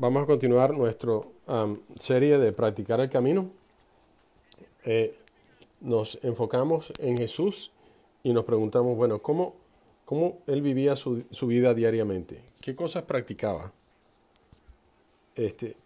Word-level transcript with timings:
vamos 0.00 0.22
a 0.22 0.26
continuar 0.26 0.74
nuestra 0.76 1.20
serie 1.98 2.38
de 2.38 2.52
practicar 2.52 3.00
el 3.00 3.10
camino. 3.10 3.50
Eh, 4.84 5.14
nos 5.80 6.18
enfocamos 6.22 6.90
en 6.98 7.18
Jesús 7.18 7.70
y 8.22 8.32
nos 8.32 8.44
preguntamos, 8.44 8.96
bueno, 8.96 9.20
¿cómo, 9.20 9.54
cómo 10.06 10.38
Él 10.46 10.62
vivía 10.62 10.96
su, 10.96 11.24
su 11.30 11.46
vida 11.46 11.74
diariamente? 11.74 12.40
¿Qué 12.62 12.74
cosas 12.74 13.02
practicaba? 13.02 13.72
Este, 15.36 15.76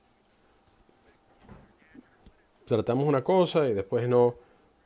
tratamos 2.67 3.09
una 3.09 3.25
cosa 3.25 3.69
y 3.69 3.75
después 3.75 4.09
no, 4.09 4.37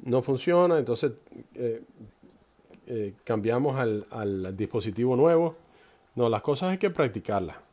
no 0.04 0.22
funciona, 0.22 0.78
entonces 0.78 1.12
eh, 1.54 1.82
eh, 2.86 3.12
cambiamos 3.24 3.76
al, 3.76 4.06
al, 4.10 4.56
dispositivo 4.56 5.16
nuevo. 5.16 5.54
No, 6.14 6.30
las 6.30 6.40
cosas 6.40 6.70
hay 6.70 6.78
que 6.78 6.88
practicarlas. 6.88 7.67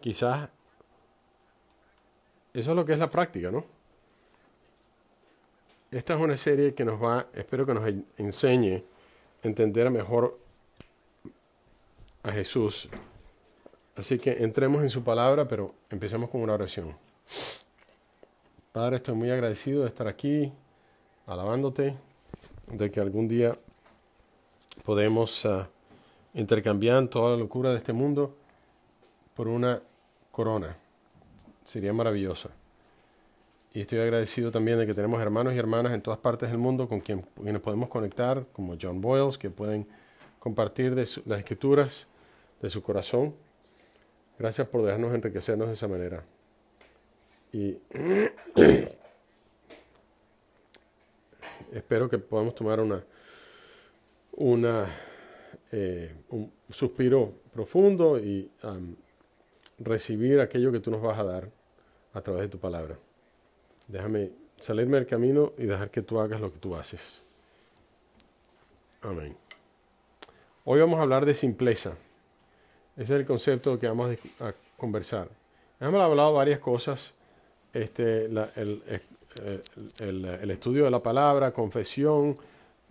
Quizás 0.00 0.48
eso 2.52 2.70
es 2.70 2.76
lo 2.76 2.84
que 2.84 2.92
es 2.92 2.98
la 2.98 3.10
práctica, 3.10 3.50
¿no? 3.50 3.64
Esta 5.90 6.14
es 6.14 6.20
una 6.20 6.36
serie 6.36 6.74
que 6.74 6.84
nos 6.84 7.02
va, 7.02 7.26
espero 7.32 7.66
que 7.66 7.74
nos 7.74 7.84
enseñe 8.16 8.82
a 9.42 9.46
entender 9.46 9.90
mejor 9.90 10.38
a 12.22 12.32
Jesús. 12.32 12.88
Así 13.96 14.18
que 14.18 14.42
entremos 14.42 14.82
en 14.82 14.90
su 14.90 15.02
palabra, 15.02 15.46
pero 15.46 15.74
empecemos 15.90 16.30
con 16.30 16.42
una 16.42 16.54
oración. 16.54 16.96
Padre, 18.72 18.96
estoy 18.96 19.14
muy 19.14 19.30
agradecido 19.30 19.82
de 19.82 19.88
estar 19.88 20.06
aquí, 20.06 20.52
alabándote, 21.26 21.96
de 22.68 22.90
que 22.90 23.00
algún 23.00 23.26
día 23.26 23.58
podemos 24.84 25.44
uh, 25.44 25.64
intercambiar 26.34 27.08
toda 27.08 27.32
la 27.32 27.36
locura 27.36 27.70
de 27.70 27.78
este 27.78 27.92
mundo 27.92 28.36
por 29.34 29.48
una 29.48 29.82
corona. 30.40 30.74
Sería 31.64 31.92
maravillosa. 31.92 32.48
Y 33.74 33.82
estoy 33.82 33.98
agradecido 33.98 34.50
también 34.50 34.78
de 34.78 34.86
que 34.86 34.94
tenemos 34.94 35.20
hermanos 35.20 35.52
y 35.52 35.58
hermanas 35.58 35.92
en 35.92 36.00
todas 36.00 36.18
partes 36.18 36.48
del 36.48 36.56
mundo 36.56 36.88
con 36.88 37.00
quien, 37.00 37.26
quienes 37.42 37.60
podemos 37.60 37.90
conectar, 37.90 38.46
como 38.54 38.74
John 38.80 39.02
Boyles, 39.02 39.36
que 39.36 39.50
pueden 39.50 39.86
compartir 40.38 40.94
de 40.94 41.06
las 41.26 41.40
escrituras 41.40 42.06
de 42.62 42.70
su 42.70 42.82
corazón. 42.82 43.34
Gracias 44.38 44.66
por 44.66 44.82
dejarnos 44.82 45.14
enriquecernos 45.14 45.68
de 45.68 45.74
esa 45.74 45.88
manera. 45.88 46.24
Y 47.52 47.76
espero 51.70 52.08
que 52.08 52.16
podamos 52.16 52.54
tomar 52.54 52.80
una, 52.80 53.04
una 54.32 54.88
eh, 55.70 56.14
un 56.30 56.50
suspiro 56.70 57.30
profundo 57.52 58.18
y 58.18 58.50
recibir 59.80 60.40
aquello 60.40 60.70
que 60.70 60.80
tú 60.80 60.90
nos 60.90 61.02
vas 61.02 61.18
a 61.18 61.24
dar 61.24 61.48
a 62.12 62.20
través 62.20 62.42
de 62.42 62.48
tu 62.48 62.58
palabra. 62.58 62.96
Déjame 63.88 64.30
salirme 64.58 64.98
del 64.98 65.06
camino 65.06 65.52
y 65.58 65.64
dejar 65.64 65.90
que 65.90 66.02
tú 66.02 66.20
hagas 66.20 66.40
lo 66.40 66.52
que 66.52 66.58
tú 66.58 66.76
haces. 66.76 67.22
Amén. 69.02 69.36
Hoy 70.64 70.80
vamos 70.80 71.00
a 71.00 71.02
hablar 71.02 71.24
de 71.24 71.34
simpleza. 71.34 71.94
Ese 72.94 73.14
es 73.14 73.20
el 73.20 73.26
concepto 73.26 73.78
que 73.78 73.88
vamos 73.88 74.16
a 74.40 74.52
conversar. 74.76 75.28
Hemos 75.80 76.00
hablado 76.00 76.34
varias 76.34 76.58
cosas. 76.58 77.12
Este, 77.72 78.26
el, 78.26 79.14
el, 80.00 80.50
estudio 80.50 80.84
de 80.84 80.90
la 80.90 81.00
palabra, 81.00 81.52
confesión, 81.52 82.36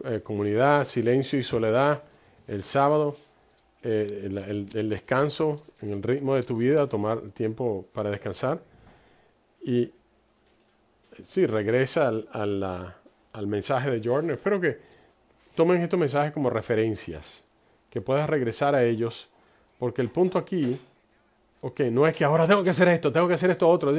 eh, 0.03 0.21
comunidad, 0.23 0.85
silencio 0.85 1.37
y 1.37 1.43
soledad, 1.43 2.01
el 2.47 2.63
sábado, 2.63 3.15
eh, 3.83 4.07
el, 4.73 4.89
descanso 4.89 5.55
en 5.81 5.91
el 5.91 6.03
ritmo 6.03 6.35
de 6.35 6.43
tu 6.43 6.57
vida, 6.57 6.87
tomar 6.87 7.21
tiempo 7.31 7.85
para 7.93 8.09
descansar. 8.11 8.61
Y 9.63 9.91
sí, 11.23 11.45
regresa 11.45 12.07
al, 12.07 12.27
al 13.33 13.47
mensaje 13.47 13.91
de 13.91 14.01
Jordan. 14.03 14.31
Espero 14.31 14.59
que 14.59 14.79
tomen 15.55 15.81
estos 15.81 15.99
mensajes 15.99 16.31
como 16.31 16.49
referencias, 16.49 17.43
que 17.89 18.01
puedas 18.01 18.29
regresar 18.29 18.75
a 18.75 18.83
ellos, 18.83 19.27
porque 19.77 20.01
el 20.01 20.09
punto 20.09 20.37
aquí, 20.37 20.79
ok, 21.61 21.81
no 21.91 22.07
es 22.07 22.15
que 22.15 22.23
ahora 22.23 22.47
tengo 22.47 22.63
que 22.63 22.69
hacer 22.69 22.87
esto, 22.89 23.11
tengo 23.11 23.27
que 23.27 23.33
hacer 23.33 23.51
esto 23.51 23.67
otro, 23.67 23.93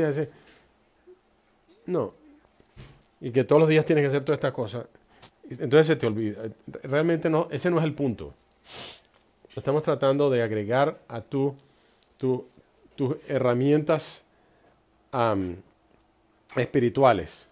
no, 1.87 2.15
y 3.21 3.31
que 3.31 3.45
todos 3.45 3.61
los 3.61 3.69
días 3.69 3.85
tienes 3.85 4.03
que 4.03 4.09
hacer 4.09 4.25
todas 4.25 4.39
estas 4.39 4.53
cosas. 4.53 4.87
Entonces 5.51 5.89
se 5.89 5.97
te 5.97 6.07
olvida. 6.07 6.43
Realmente 6.85 7.29
no, 7.29 7.49
ese 7.51 7.71
no 7.71 7.79
es 7.79 7.85
el 7.85 7.93
punto. 7.93 8.35
Estamos 9.57 9.83
tratando 9.83 10.31
de 10.31 10.43
agregar 10.43 11.01
a 11.09 11.21
tu, 11.21 11.55
tus 12.17 13.17
herramientas 13.27 14.23
espirituales. 16.57 17.49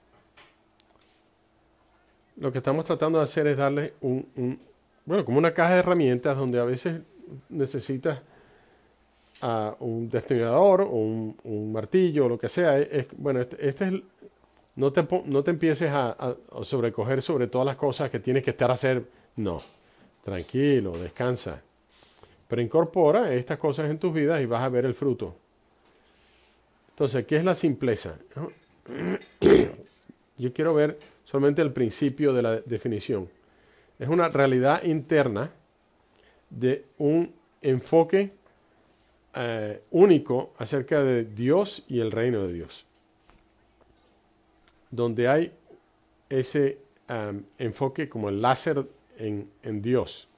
Lo 2.36 2.52
que 2.52 2.58
estamos 2.58 2.84
tratando 2.84 3.18
de 3.18 3.24
hacer 3.24 3.48
es 3.48 3.56
darle 3.56 3.94
un, 4.00 4.60
bueno, 5.04 5.24
como 5.24 5.38
una 5.38 5.52
caja 5.52 5.74
de 5.74 5.78
herramientas 5.80 6.36
donde 6.36 6.60
a 6.60 6.64
veces 6.64 7.00
necesitas 7.48 8.20
un 9.80 10.08
destinador 10.08 10.82
o 10.82 10.94
un, 10.94 11.72
martillo 11.72 12.26
o 12.26 12.28
lo 12.28 12.38
que 12.38 12.48
sea. 12.48 12.76
Bueno, 13.16 13.40
este, 13.40 13.68
este 13.68 13.88
es 13.88 13.94
no 14.76 14.92
te, 14.92 15.04
no 15.24 15.42
te 15.42 15.50
empieces 15.50 15.90
a, 15.92 16.36
sobrecoger 16.62 17.20
sobre 17.20 17.48
todas 17.48 17.66
las 17.66 17.76
cosas 17.76 18.10
que 18.10 18.20
tienes 18.20 18.44
que 18.44 18.50
estar 18.50 18.70
a 18.70 18.74
hacer. 18.74 19.04
No, 19.34 19.60
tranquilo, 20.22 20.96
descansa. 20.96 21.60
Pero 22.48 22.62
incorpora 22.62 23.32
estas 23.32 23.58
cosas 23.58 23.90
en 23.90 23.98
tus 23.98 24.12
vidas 24.12 24.40
y 24.42 24.46
vas 24.46 24.62
a 24.62 24.68
ver 24.68 24.84
el 24.84 24.94
fruto. 24.94 25.36
Entonces, 26.90 27.26
¿qué 27.26 27.36
es 27.36 27.44
la 27.44 27.54
simpleza? 27.54 28.18
Yo 30.36 30.52
quiero 30.52 30.74
ver 30.74 30.98
solamente 31.24 31.62
el 31.62 31.72
principio 31.72 32.32
de 32.32 32.42
la 32.42 32.56
definición. 32.60 33.28
Es 33.98 34.08
una 34.08 34.28
realidad 34.28 34.82
interna 34.84 35.50
de 36.50 36.84
un 36.98 37.32
enfoque 37.60 38.32
eh, 39.34 39.82
único 39.90 40.54
acerca 40.58 41.02
de 41.02 41.24
Dios 41.24 41.84
y 41.88 42.00
el 42.00 42.10
reino 42.10 42.46
de 42.46 42.52
Dios 42.52 42.86
donde 44.90 45.28
hay 45.28 45.52
ese 46.28 46.78
enfoque 47.58 48.08
como 48.08 48.28
el 48.28 48.42
láser 48.42 48.84
en, 49.18 49.82
Dios. 49.82 50.28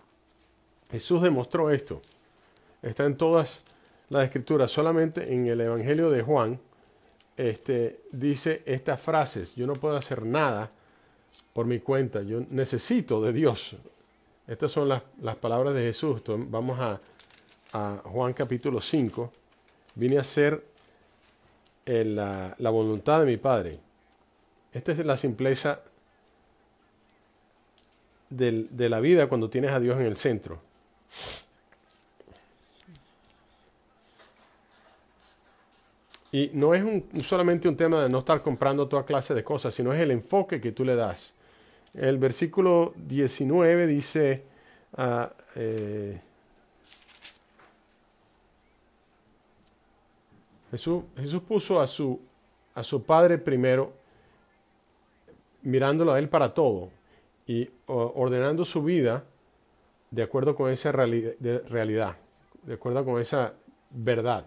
Jesús 0.90 1.22
demostró 1.22 1.70
esto. 1.70 2.00
Está 2.82 3.04
en 3.04 3.16
todas 3.16 3.64
las 4.08 4.24
escrituras. 4.24 4.70
Solamente 4.70 5.32
en 5.32 5.46
el 5.46 5.60
Evangelio 5.60 6.10
de 6.10 6.22
Juan 6.22 6.58
este, 7.36 8.00
dice 8.12 8.62
estas 8.66 9.00
frases. 9.00 9.54
Yo 9.54 9.66
no 9.66 9.74
puedo 9.74 9.96
hacer 9.96 10.24
nada 10.24 10.70
por 11.52 11.66
mi 11.66 11.80
cuenta. 11.80 12.22
Yo 12.22 12.40
necesito 12.50 13.22
de 13.22 13.32
Dios. 13.32 13.76
Estas 14.46 14.72
son 14.72 14.88
las, 14.88 15.02
palabras 15.40 15.74
de 15.74 15.82
Jesús. 15.82 16.22
vamos 16.26 16.78
a, 16.80 17.00
Juan 18.04 18.32
capítulo 18.32 18.80
5. 18.80 19.32
Vine 19.94 20.18
a 20.18 20.22
hacer 20.22 20.64
la, 21.86 22.54
la 22.58 22.70
voluntad 22.70 23.20
de 23.20 23.26
mi 23.26 23.36
Padre 23.36 23.78
esta 24.72 24.92
es 24.92 25.04
la 25.04 25.16
simpleza 25.16 25.80
de 28.28 28.88
la 28.88 29.00
vida 29.00 29.28
cuando 29.28 29.50
tienes 29.50 29.72
a 29.72 29.80
Dios 29.80 29.98
en 29.98 30.06
el 30.06 30.16
centro. 30.16 30.60
Y 36.32 36.50
no 36.54 36.74
es 36.74 36.84
solamente 37.24 37.68
un 37.68 37.76
tema 37.76 38.02
de 38.02 38.08
no 38.08 38.20
estar 38.20 38.40
comprando 38.40 38.86
toda 38.86 39.04
clase 39.04 39.34
de 39.34 39.42
cosas, 39.42 39.74
sino 39.74 39.92
es 39.92 40.00
el 40.00 40.12
enfoque 40.12 40.60
que 40.60 40.70
tú 40.72 40.84
le 40.84 40.94
das. 40.94 41.32
El 41.92 42.18
versículo 42.18 42.94
19 42.96 43.86
dice, 43.88 44.44
uh, 44.96 45.26
eh, 45.56 46.20
Jesús, 50.70 51.02
Jesús, 51.16 51.42
puso 51.42 51.80
a 51.80 51.86
su, 51.88 52.20
a 52.74 52.84
su 52.84 53.02
Padre 53.02 53.38
primero 53.38 53.92
mirándolo 55.62 56.12
a 56.12 56.18
Él 56.20 56.28
para 56.28 56.54
todo 56.54 56.90
y 57.46 57.68
ordenando 57.86 58.64
su 58.64 58.84
vida 58.84 59.24
de 60.10 60.22
acuerdo 60.22 60.54
con 60.56 60.70
esa 60.70 60.92
realidad, 60.92 62.16
de 62.62 62.74
acuerdo 62.74 63.04
con 63.04 63.20
esa 63.20 63.54
verdad. 63.90 64.46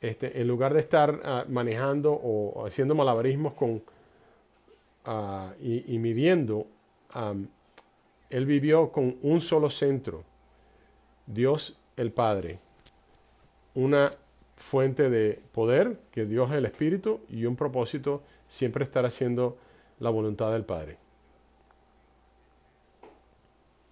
Este, 0.00 0.40
en 0.40 0.46
lugar 0.46 0.74
de 0.74 0.80
estar 0.80 1.20
ah, 1.24 1.44
manejando 1.48 2.12
o 2.12 2.66
haciendo 2.66 2.94
malabarismos 2.94 3.54
con, 3.54 3.82
ah, 5.04 5.52
y, 5.60 5.98
midiendo, 5.98 6.66
Él 8.30 8.46
vivió 8.46 8.92
con 8.92 9.16
un 9.22 9.40
solo 9.40 9.70
centro, 9.70 10.22
Dios 11.26 11.78
el 11.96 12.12
Padre, 12.12 12.58
una 13.74 14.10
fuente 14.56 15.10
de 15.10 15.40
poder, 15.52 15.98
que 16.12 16.24
Dios 16.24 16.50
es 16.50 16.56
el 16.56 16.66
Espíritu, 16.66 17.20
y 17.28 17.46
un 17.46 17.56
propósito, 17.56 18.22
siempre 18.48 18.84
estar 18.84 19.04
haciendo 19.04 19.56
la 19.98 20.10
voluntad 20.10 20.52
del 20.52 20.64
Padre. 20.64 20.98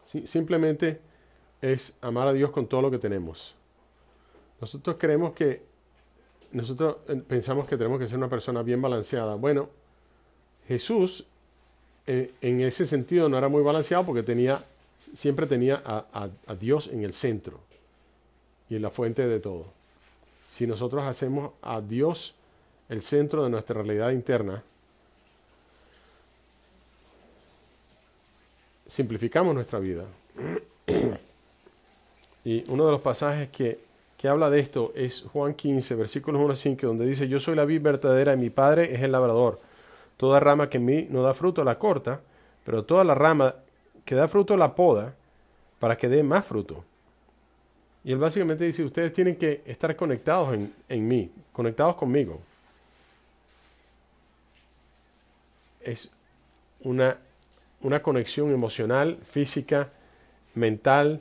Simplemente 0.05 1.01
es 1.61 1.97
amar 2.01 2.29
a 2.29 2.33
Dios 2.33 2.51
con 2.51 2.67
todo 2.67 2.83
lo 2.83 2.91
que 2.91 2.99
tenemos. 2.99 3.55
Nosotros 4.61 4.97
creemos 4.99 5.33
que 5.33 5.63
nosotros 6.53 6.97
eh, 7.09 7.17
pensamos 7.27 7.67
que 7.67 7.77
tenemos 7.77 7.99
que 7.99 8.07
ser 8.07 8.17
una 8.17 8.29
persona 8.29 8.63
bien 8.63 8.81
balanceada. 8.81 9.35
Bueno, 9.35 9.69
Jesús 10.69 11.25
eh, 12.07 12.33
en 12.41 12.61
ese 12.61 12.87
sentido 12.87 13.29
no 13.29 13.37
era 13.39 13.49
muy 13.49 13.63
balanceado 13.63 14.05
porque 14.05 14.23
tenía, 14.23 14.63
siempre 14.99 15.47
tenía 15.47 15.83
a, 15.85 16.29
a 16.47 16.55
Dios 16.55 16.89
en 16.89 17.03
el 17.03 17.13
centro 17.13 17.61
y 18.69 18.77
en 18.77 18.83
la 18.83 18.91
fuente 18.91 19.27
de 19.27 19.41
todo. 19.41 19.67
Si 20.49 20.67
nosotros 20.67 21.05
hacemos 21.05 21.53
a 21.63 21.81
Dios 21.81 22.35
el 22.89 23.03
centro 23.03 23.43
de 23.43 23.51
nuestra 23.51 23.83
realidad 23.83 24.11
interna, 24.11 24.63
simplificamos 28.87 29.55
nuestra 29.55 29.79
vida. 29.79 30.05
y 32.45 32.65
uno 32.71 32.87
de 32.87 32.93
los 32.93 33.01
pasajes 33.01 33.49
que, 33.51 33.79
que, 34.19 34.29
habla 34.29 34.51
de 34.51 34.61
esto 34.61 34.93
es 34.95 35.25
Juan 35.33 35.55
15, 35.55 35.95
versículos 35.95 36.43
1 36.43 36.53
a 36.53 36.57
5, 36.57 36.87
donde 36.87 37.07
dice, 37.07 37.29
yo 37.29 37.41
soy 37.41 37.57
la 37.57 37.65
vid 37.65 37.83
verdadera 37.83 38.35
y 38.35 38.37
mi 38.37 38.51
padre 38.51 38.95
es 38.95 39.03
el 39.03 39.13
labrador. 39.13 39.61
Toda 40.17 40.41
rama 40.41 40.69
que 40.69 40.79
en 40.79 40.85
mí 40.85 41.07
no 41.11 41.23
da 41.23 41.35
fruto 41.35 41.65
la 41.65 41.79
corta, 41.79 42.21
pero 42.65 42.85
toda 42.85 43.05
la 43.05 43.15
rama 43.15 43.55
que 44.05 44.15
da 44.15 44.29
fruto 44.29 44.57
la 44.57 44.75
poda 44.75 45.15
para 45.81 45.97
que 45.97 46.09
dé 46.09 46.23
más 46.23 46.45
fruto. 46.45 46.85
Y 48.05 48.13
él 48.13 48.19
básicamente 48.19 48.65
dice, 48.65 48.85
ustedes 48.85 49.13
tienen 49.13 49.37
que 49.37 49.63
estar 49.65 49.97
conectados 49.97 50.55
en, 50.55 50.73
en 50.89 51.09
mí, 51.09 51.31
conectados 51.53 51.97
conmigo. 51.97 52.41
Es 55.81 56.11
una 56.81 57.17
una 57.85 58.01
conexión 58.01 58.51
emocional, 58.51 59.19
física, 59.23 59.91
mental. 60.55 61.21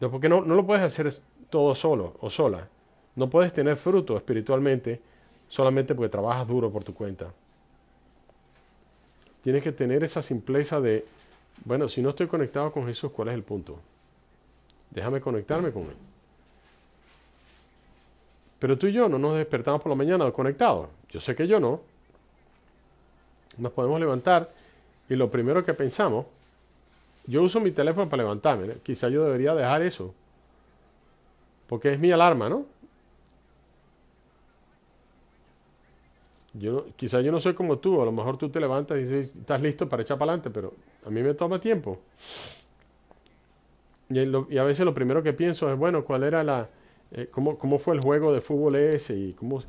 No, 0.00 0.10
porque 0.10 0.28
no, 0.28 0.40
no 0.42 0.54
lo 0.54 0.64
puedes 0.64 0.82
hacer 0.82 1.12
todo 1.50 1.74
solo 1.74 2.16
o 2.20 2.30
sola. 2.30 2.68
No 3.16 3.28
puedes 3.28 3.52
tener 3.52 3.76
fruto 3.76 4.16
espiritualmente 4.16 5.00
solamente 5.48 5.94
porque 5.94 6.08
trabajas 6.08 6.46
duro 6.46 6.70
por 6.70 6.84
tu 6.84 6.94
cuenta. 6.94 7.26
Tienes 9.42 9.62
que 9.62 9.72
tener 9.72 10.04
esa 10.04 10.22
simpleza 10.22 10.80
de, 10.80 11.04
bueno, 11.64 11.88
si 11.88 12.02
no 12.02 12.10
estoy 12.10 12.28
conectado 12.28 12.72
con 12.72 12.86
Jesús, 12.86 13.12
¿cuál 13.12 13.28
es 13.28 13.34
el 13.34 13.42
punto? 13.42 13.78
Déjame 14.90 15.20
conectarme 15.20 15.72
con 15.72 15.84
Él. 15.84 15.96
Pero 18.60 18.78
tú 18.78 18.86
y 18.86 18.92
yo 18.92 19.08
no 19.08 19.18
nos 19.18 19.36
despertamos 19.36 19.82
por 19.82 19.90
la 19.90 19.96
mañana 19.96 20.30
conectados. 20.30 20.88
Yo 21.10 21.20
sé 21.20 21.34
que 21.34 21.46
yo 21.46 21.58
no. 21.58 21.80
Nos 23.58 23.72
podemos 23.72 23.98
levantar 23.98 24.52
y 25.08 25.16
lo 25.16 25.30
primero 25.30 25.64
que 25.64 25.74
pensamos, 25.74 26.26
yo 27.26 27.42
uso 27.42 27.60
mi 27.60 27.70
teléfono 27.70 28.08
para 28.08 28.22
levantarme, 28.22 28.74
quizá 28.82 29.08
yo 29.08 29.24
debería 29.24 29.54
dejar 29.54 29.82
eso, 29.82 30.14
porque 31.68 31.92
es 31.92 31.98
mi 31.98 32.10
alarma, 32.10 32.48
¿no? 32.48 32.66
Yo, 36.54 36.86
quizá 36.96 37.20
yo 37.20 37.30
no 37.30 37.40
soy 37.40 37.54
como 37.54 37.78
tú, 37.78 38.00
a 38.00 38.04
lo 38.04 38.12
mejor 38.12 38.38
tú 38.38 38.48
te 38.48 38.60
levantas 38.60 38.96
y 38.98 39.02
dices, 39.02 39.36
estás 39.36 39.60
listo 39.60 39.88
para 39.88 40.02
echar 40.02 40.18
para 40.18 40.32
adelante, 40.32 40.50
pero 40.50 40.72
a 41.04 41.10
mí 41.10 41.22
me 41.22 41.34
toma 41.34 41.60
tiempo. 41.60 41.98
Y, 44.08 44.56
a 44.56 44.62
veces 44.62 44.84
lo 44.84 44.94
primero 44.94 45.22
que 45.22 45.32
pienso 45.32 45.70
es, 45.70 45.78
bueno, 45.78 46.04
¿cuál 46.04 46.22
era 46.22 46.42
la... 46.42 46.68
Eh, 47.12 47.28
cómo, 47.30 47.58
cómo, 47.58 47.78
fue 47.78 47.94
el 47.94 48.00
juego 48.00 48.32
de 48.32 48.40
fútbol 48.40 48.76
ese? 48.76 49.18
Y 49.18 49.32
cómo, 49.34 49.62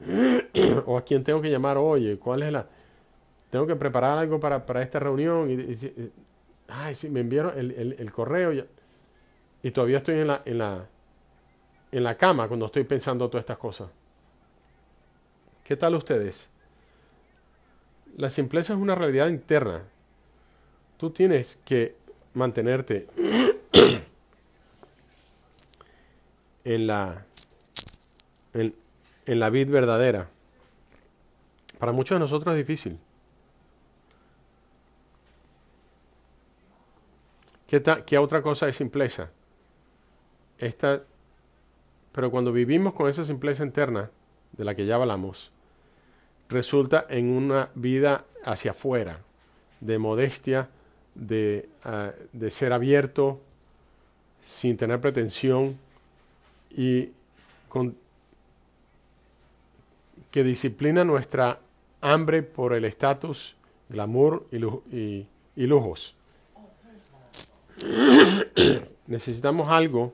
o 0.86 0.98
a 0.98 1.02
quién 1.02 1.22
tengo 1.22 1.40
que 1.40 1.50
llamar 1.50 1.78
hoy, 1.78 2.16
cuál 2.16 2.42
es 2.42 2.52
la 2.52 2.66
tengo 3.56 3.66
que 3.66 3.76
preparar 3.76 4.18
algo 4.18 4.38
para, 4.38 4.82
esta 4.82 5.00
reunión. 5.00 5.50
Y, 5.50 6.12
ay, 6.68 6.94
sí, 6.94 7.08
me 7.08 7.20
enviaron 7.20 7.54
el, 7.56 8.12
correo 8.12 8.52
y 9.62 9.70
todavía 9.70 9.96
estoy 9.96 10.18
en 10.18 10.26
la, 10.26 10.42
en, 10.44 10.58
la, 10.58 10.86
en 11.90 12.04
la 12.04 12.18
cama 12.18 12.48
cuando 12.48 12.66
estoy 12.66 12.84
pensando 12.84 13.30
todas 13.30 13.44
estas 13.44 13.56
cosas. 13.56 13.88
¿Qué 15.64 15.74
tal 15.74 15.94
ustedes? 15.94 16.50
La 18.18 18.28
simpleza 18.28 18.74
es 18.74 18.78
una 18.78 18.94
realidad 18.94 19.28
interna. 19.28 19.84
Tú 20.98 21.08
tienes 21.08 21.58
que 21.64 21.96
mantenerte 22.34 23.08
en 26.64 26.86
la, 26.86 27.24
en, 28.52 28.76
en 29.24 29.40
la 29.40 29.48
vid 29.48 29.70
verdadera. 29.70 30.28
Para 31.78 31.92
muchos 31.92 32.16
de 32.16 32.20
nosotros 32.20 32.54
es 32.54 32.58
difícil. 32.58 32.98
¿Qué, 37.66 38.18
otra 38.18 38.42
cosa 38.42 38.68
es 38.68 38.76
simpleza? 38.76 39.30
Esta, 40.58 41.02
pero 42.12 42.30
cuando 42.30 42.52
vivimos 42.52 42.94
con 42.94 43.08
esa 43.08 43.24
simpleza 43.24 43.64
interna, 43.64 44.10
de 44.52 44.64
la 44.64 44.74
que 44.74 44.86
ya 44.86 44.94
hablamos, 44.94 45.50
resulta 46.48 47.06
en 47.08 47.28
una 47.28 47.70
vida 47.74 48.24
hacia 48.44 48.70
afuera, 48.70 49.20
de 49.80 49.98
modestia, 49.98 50.68
de, 51.14 51.68
ah, 51.84 52.12
de 52.32 52.50
ser 52.50 52.72
abierto, 52.72 53.40
sin 54.42 54.76
tener 54.76 55.00
pretensión 55.00 55.76
y 56.70 57.10
con, 57.68 57.96
que 60.30 60.44
disciplina 60.44 61.04
nuestra 61.04 61.58
hambre 62.00 62.42
por 62.42 62.74
el 62.74 62.84
estatus, 62.84 63.56
glamour 63.88 64.46
y, 64.52 65.26
y 65.56 65.66
lujos. 65.66 66.15
necesitamos 69.06 69.68
algo, 69.68 70.12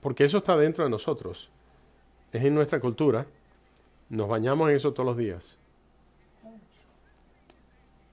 porque 0.00 0.24
eso 0.24 0.38
está 0.38 0.56
dentro 0.56 0.84
de 0.84 0.90
nosotros, 0.90 1.48
es 2.32 2.44
en 2.44 2.54
nuestra 2.54 2.80
cultura, 2.80 3.26
nos 4.08 4.28
bañamos 4.28 4.70
en 4.70 4.76
eso 4.76 4.92
todos 4.92 5.06
los 5.06 5.16
días. 5.16 5.56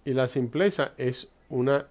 Y 0.05 0.13
la 0.13 0.27
simpleza 0.27 0.91
es 0.97 1.29
una, 1.49 1.85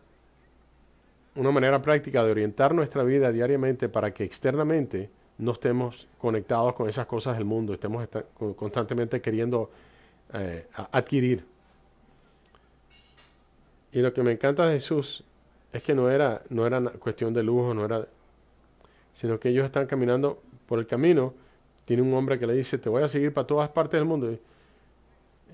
una 1.34 1.50
manera 1.50 1.80
práctica 1.80 2.22
de 2.24 2.30
orientar 2.30 2.74
nuestra 2.74 3.02
vida 3.04 3.32
diariamente 3.32 3.88
para 3.88 4.12
que 4.12 4.24
externamente 4.24 5.08
no 5.38 5.52
estemos 5.52 6.06
conectados 6.18 6.74
con 6.74 6.88
esas 6.88 7.06
cosas 7.06 7.36
del 7.36 7.46
mundo, 7.46 7.72
estemos 7.72 8.06
constantemente 8.56 9.20
queriendo 9.20 9.70
eh, 10.34 10.66
adquirir. 10.92 11.44
Y 13.92 14.00
lo 14.00 14.12
que 14.14 14.22
me 14.22 14.32
encanta 14.32 14.66
de 14.66 14.74
Jesús 14.74 15.22
es 15.72 15.84
que 15.84 15.94
no 15.94 16.10
era, 16.10 16.42
no 16.48 16.66
era 16.66 16.80
cuestión 16.80 17.34
de 17.34 17.42
lujo, 17.42 17.74
no 17.74 17.84
era, 17.84 18.06
sino 19.12 19.38
que 19.38 19.50
ellos 19.50 19.66
están 19.66 19.86
caminando 19.86 20.40
por 20.66 20.78
el 20.78 20.86
camino. 20.86 21.34
Tiene 21.84 22.02
un 22.02 22.14
hombre 22.14 22.38
que 22.38 22.46
le 22.46 22.54
dice, 22.54 22.78
te 22.78 22.88
voy 22.88 23.02
a 23.02 23.08
seguir 23.08 23.34
para 23.34 23.46
todas 23.46 23.68
partes 23.68 24.00
del 24.00 24.08
mundo. 24.08 24.34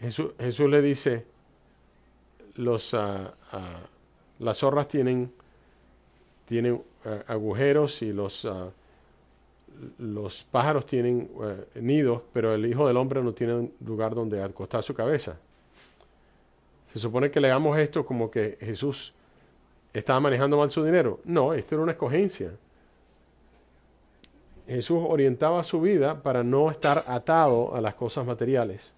Jesús, 0.00 0.33
Jesús 0.38 0.71
le 0.71 0.83
dice, 0.83 1.25
los, 2.54 2.92
uh, 2.92 3.28
las 4.38 4.59
zorras 4.59 4.87
tienen, 4.87 5.33
tienen 6.47 6.80
ah, 7.04 7.25
agujeros 7.26 8.02
y 8.02 8.12
los, 8.12 8.47
los 9.99 10.45
pájaros 10.45 10.87
tienen 10.87 11.28
nidos, 11.75 12.23
pero 12.33 12.54
el 12.54 12.66
Hijo 12.66 12.87
del 12.87 12.97
Hombre 12.97 13.23
no 13.23 13.33
tiene 13.33 13.54
un 13.54 13.73
lugar 13.85 14.14
donde 14.14 14.42
acostar 14.42 14.85
su 14.85 14.95
cabeza. 14.95 15.38
Se 16.99 17.02
supone 17.02 17.31
que 17.31 17.38
leamos 17.38 17.78
esto 17.78 18.05
como 18.05 18.28
que 18.28 18.59
Jesús 18.61 19.14
estaba 19.93 20.19
manejando 20.19 20.59
mal 20.59 20.69
su 20.73 20.83
dinero. 20.83 21.21
No, 21.23 21.55
esto 21.55 21.76
era 21.76 21.83
una 21.85 21.93
escogencia. 21.93 22.50
Jesús 24.67 25.05
orientaba 25.07 25.62
su 25.62 25.81
vida 25.81 26.25
para 26.25 26.43
no 26.43 26.73
estar 26.73 27.05
atado 27.07 27.73
a 27.76 27.81
las 27.81 27.95
cosas 27.95 28.26
materiales. 28.26 28.95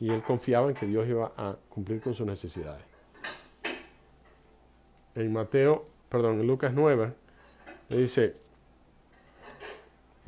y 0.00 0.10
él 0.10 0.22
confiaba 0.22 0.70
en 0.70 0.74
que 0.74 0.86
Dios 0.86 1.06
iba 1.06 1.34
a 1.36 1.54
cumplir 1.68 2.00
con 2.00 2.14
sus 2.14 2.26
necesidades. 2.26 2.82
En 5.14 5.30
Mateo, 5.34 5.84
perdón, 6.08 6.40
en 6.40 6.46
Lucas 6.46 6.72
9, 6.74 7.12
le 7.90 7.96
dice, 7.98 8.32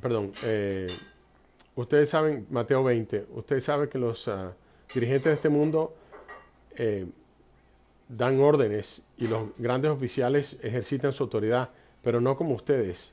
perdón, 0.03 0.33
eh, 0.43 0.95
ustedes 1.77 2.11
saben, 2.11 2.47
Mateo 2.51 2.85
20, 2.85 3.29
ustedes 3.31 3.65
saben 3.65 3.89
que 3.89 3.97
los, 3.97 4.29
ah, 4.29 4.53
dirigentes 4.95 5.25
de 5.25 5.35
este 5.35 5.49
mundo 5.49 5.95
eh, 6.77 7.07
dan 8.09 8.41
órdenes 8.41 9.05
y 9.17 9.27
los 9.27 9.49
grandes 9.59 9.91
oficiales 9.91 10.61
ejercitan 10.63 11.13
su 11.13 11.23
autoridad, 11.23 11.71
pero 12.03 12.21
no 12.21 12.37
como 12.37 12.55
ustedes. 12.55 13.13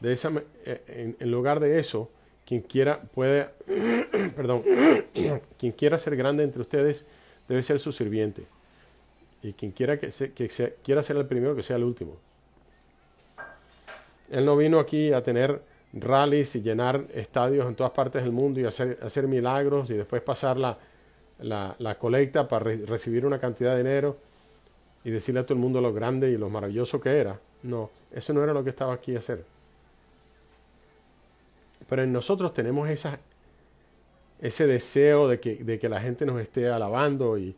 De 0.00 0.12
esa, 0.12 0.30
eh, 0.64 1.14
en, 1.18 1.30
lugar 1.30 1.60
de 1.60 1.78
eso, 1.78 2.10
quien 2.46 2.62
quiera 2.62 3.02
puede, 3.02 3.50
perdón, 4.36 4.62
quien 5.58 5.72
quiera 5.72 5.98
ser 5.98 6.16
grande 6.16 6.44
entre 6.44 6.62
ustedes 6.62 7.06
debe 7.48 7.62
ser 7.62 7.80
su 7.80 7.92
sirviente. 7.92 8.46
Y 9.42 9.52
quien 9.52 9.72
quiera 9.72 9.98
que, 9.98 10.08
que 10.34 10.74
quiera 10.82 11.02
ser 11.02 11.16
el 11.16 11.26
primero, 11.26 11.54
que 11.54 11.62
sea 11.62 11.76
el 11.76 11.84
último. 11.84 12.16
Él 14.30 14.44
no 14.44 14.56
vino 14.56 14.78
aquí 14.78 15.12
a 15.12 15.22
tener 15.22 15.62
rallies 15.92 16.54
y 16.56 16.62
llenar 16.62 17.06
estadios 17.14 17.66
en 17.66 17.74
todas 17.74 17.92
partes 17.92 18.22
del 18.22 18.32
mundo 18.32 18.60
y 18.60 18.64
hacer, 18.64 18.98
hacer 19.02 19.26
milagros 19.26 19.88
y 19.90 19.94
después 19.94 20.20
pasar 20.20 20.58
la, 20.58 20.78
la, 21.40 21.96
colecta 21.98 22.48
para 22.48 22.64
recibir 22.86 23.24
una 23.26 23.38
cantidad 23.38 23.72
de 23.72 23.78
dinero 23.78 24.16
y 25.04 25.10
decirle 25.10 25.40
a 25.40 25.46
todo 25.46 25.54
el 25.54 25.60
mundo 25.60 25.80
lo 25.80 25.92
grande 25.92 26.30
y 26.30 26.36
lo 26.36 26.50
maravilloso 26.50 27.00
que 27.00 27.16
era. 27.16 27.38
No, 27.62 27.90
eso 28.12 28.32
no 28.32 28.42
era 28.42 28.52
lo 28.52 28.64
que 28.64 28.70
estaba 28.70 28.92
aquí 28.92 29.16
a 29.16 29.20
hacer. 29.20 29.44
Pero 31.88 32.02
en 32.02 32.12
nosotros 32.12 32.52
tenemos 32.52 32.88
esa, 32.88 33.18
ese 34.40 34.66
deseo 34.66 35.28
de 35.28 35.40
que, 35.40 35.56
de 35.56 35.78
que 35.78 35.88
la 35.88 36.00
gente 36.00 36.26
nos 36.26 36.40
esté 36.40 36.68
alabando 36.68 37.38
y, 37.38 37.54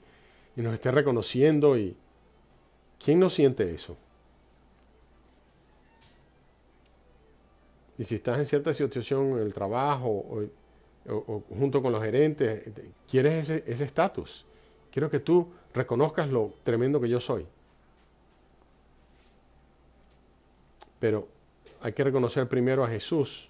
y 0.57 0.61
nos 0.61 0.75
esté 0.75 0.91
reconociendo. 0.91 1.77
y 1.77 1.97
¿Quién 3.03 3.19
no 3.19 3.31
siente 3.31 3.75
eso? 3.75 3.97
Y 8.01 8.05
si 8.05 8.15
estás 8.15 8.39
en 8.39 8.47
cierta 8.47 8.73
situación 8.73 9.33
en 9.33 9.41
el 9.41 9.53
trabajo 9.53 10.09
o, 10.09 10.43
junto 11.07 11.83
con 11.83 11.93
los 11.93 12.03
gerentes, 12.03 12.63
quieres 13.09 13.51
ese 13.51 13.85
estatus. 13.85 14.45
Quiero 14.93 15.11
que 15.11 15.21
tú 15.21 15.49
reconozcas 15.73 16.29
lo 16.29 16.53
tremendo 16.63 17.01
que 17.01 17.09
yo 17.09 17.21
soy. 17.21 17.47
Pero 20.99 21.29
hay 21.81 21.93
que 21.93 22.05
reconocer 22.05 22.47
primero 22.49 22.85
a 22.85 22.89
Jesús, 22.89 23.49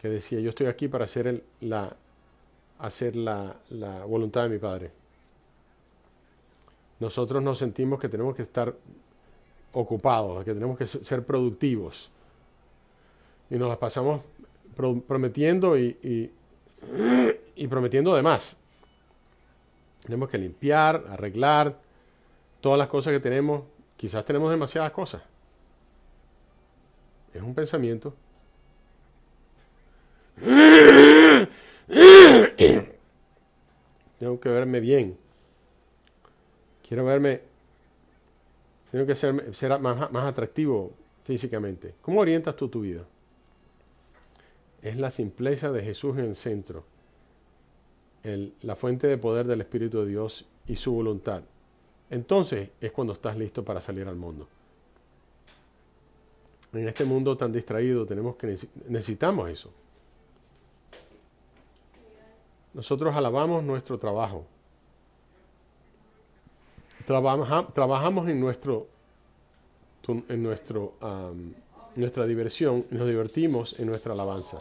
que 0.00 0.08
decía, 0.08 0.40
yo 0.40 0.50
estoy 0.50 0.66
aquí 0.66 0.88
para 0.88 1.04
hacer, 1.04 1.42
la, 1.60 1.94
hacer 2.78 3.14
la, 3.16 3.56
la 3.70 4.04
voluntad 4.04 4.42
de 4.42 4.48
mi 4.48 4.58
Padre. 4.58 4.90
Nosotros 7.00 7.42
nos 7.42 7.58
sentimos 7.58 8.00
que 8.00 8.08
tenemos 8.08 8.34
que 8.34 8.42
estar 8.42 8.74
ocupados, 9.72 10.44
que 10.44 10.54
tenemos 10.54 10.78
que 10.78 10.86
ser 10.86 11.24
productivos 11.24 12.10
y 13.50 13.56
nos 13.56 13.68
las 13.68 13.78
pasamos 13.78 14.22
prometiendo 15.06 15.78
y, 15.78 16.30
prometiendo 17.68 18.14
demás. 18.14 18.56
Tenemos 20.04 20.28
que 20.28 20.38
limpiar, 20.38 21.04
arreglar 21.08 21.78
todas 22.60 22.78
las 22.78 22.88
cosas 22.88 23.12
que 23.12 23.20
tenemos. 23.20 23.62
Quizás 23.96 24.24
tenemos 24.24 24.50
demasiadas 24.50 24.92
cosas. 24.92 25.22
Es 27.32 27.42
un 27.42 27.54
pensamiento. 27.54 28.14
Tengo 34.18 34.40
que 34.40 34.48
verme 34.48 34.80
bien. 34.80 35.16
Quiero 36.86 37.04
verme. 37.04 37.40
Tengo 38.90 39.06
que 39.06 39.14
ser, 39.14 39.54
ser 39.54 39.78
más 39.80 40.24
atractivo 40.24 40.92
físicamente. 41.24 41.94
¿Cómo 42.02 42.20
orientas 42.20 42.54
tú 42.56 42.68
tu 42.68 42.82
vida? 42.82 43.04
Es 44.84 44.98
la 44.98 45.10
simpleza 45.10 45.72
de 45.72 45.82
Jesús 45.82 46.18
en 46.18 46.26
el 46.26 46.36
centro, 46.36 46.84
la 48.60 48.76
fuente 48.76 49.06
de 49.06 49.16
poder 49.16 49.46
del 49.46 49.62
Espíritu 49.62 50.00
de 50.00 50.06
Dios 50.06 50.44
y 50.68 50.76
su 50.76 50.92
voluntad. 50.92 51.42
Entonces 52.10 52.68
es 52.82 52.92
cuando 52.92 53.14
estás 53.14 53.36
listo 53.36 53.64
para 53.64 53.80
salir 53.80 54.06
al 54.06 54.16
mundo. 54.16 54.46
En 56.74 56.86
este 56.86 57.06
mundo 57.06 57.34
tan 57.34 57.50
distraído 57.50 58.04
tenemos 58.04 58.36
que 58.36 58.58
necesitamos 58.88 59.48
eso. 59.48 59.70
Nosotros 62.74 63.14
alabamos 63.14 63.64
nuestro 63.64 63.98
trabajo. 63.98 64.44
trabajamos 67.06 68.28
en 68.28 68.38
nuestro 68.38 68.86
en 70.28 70.42
nuestro 70.42 70.92
nuestra 71.96 72.26
diversión 72.26 72.86
nos 72.90 73.06
divertimos 73.06 73.78
en 73.78 73.86
nuestra 73.86 74.12
alabanza. 74.12 74.58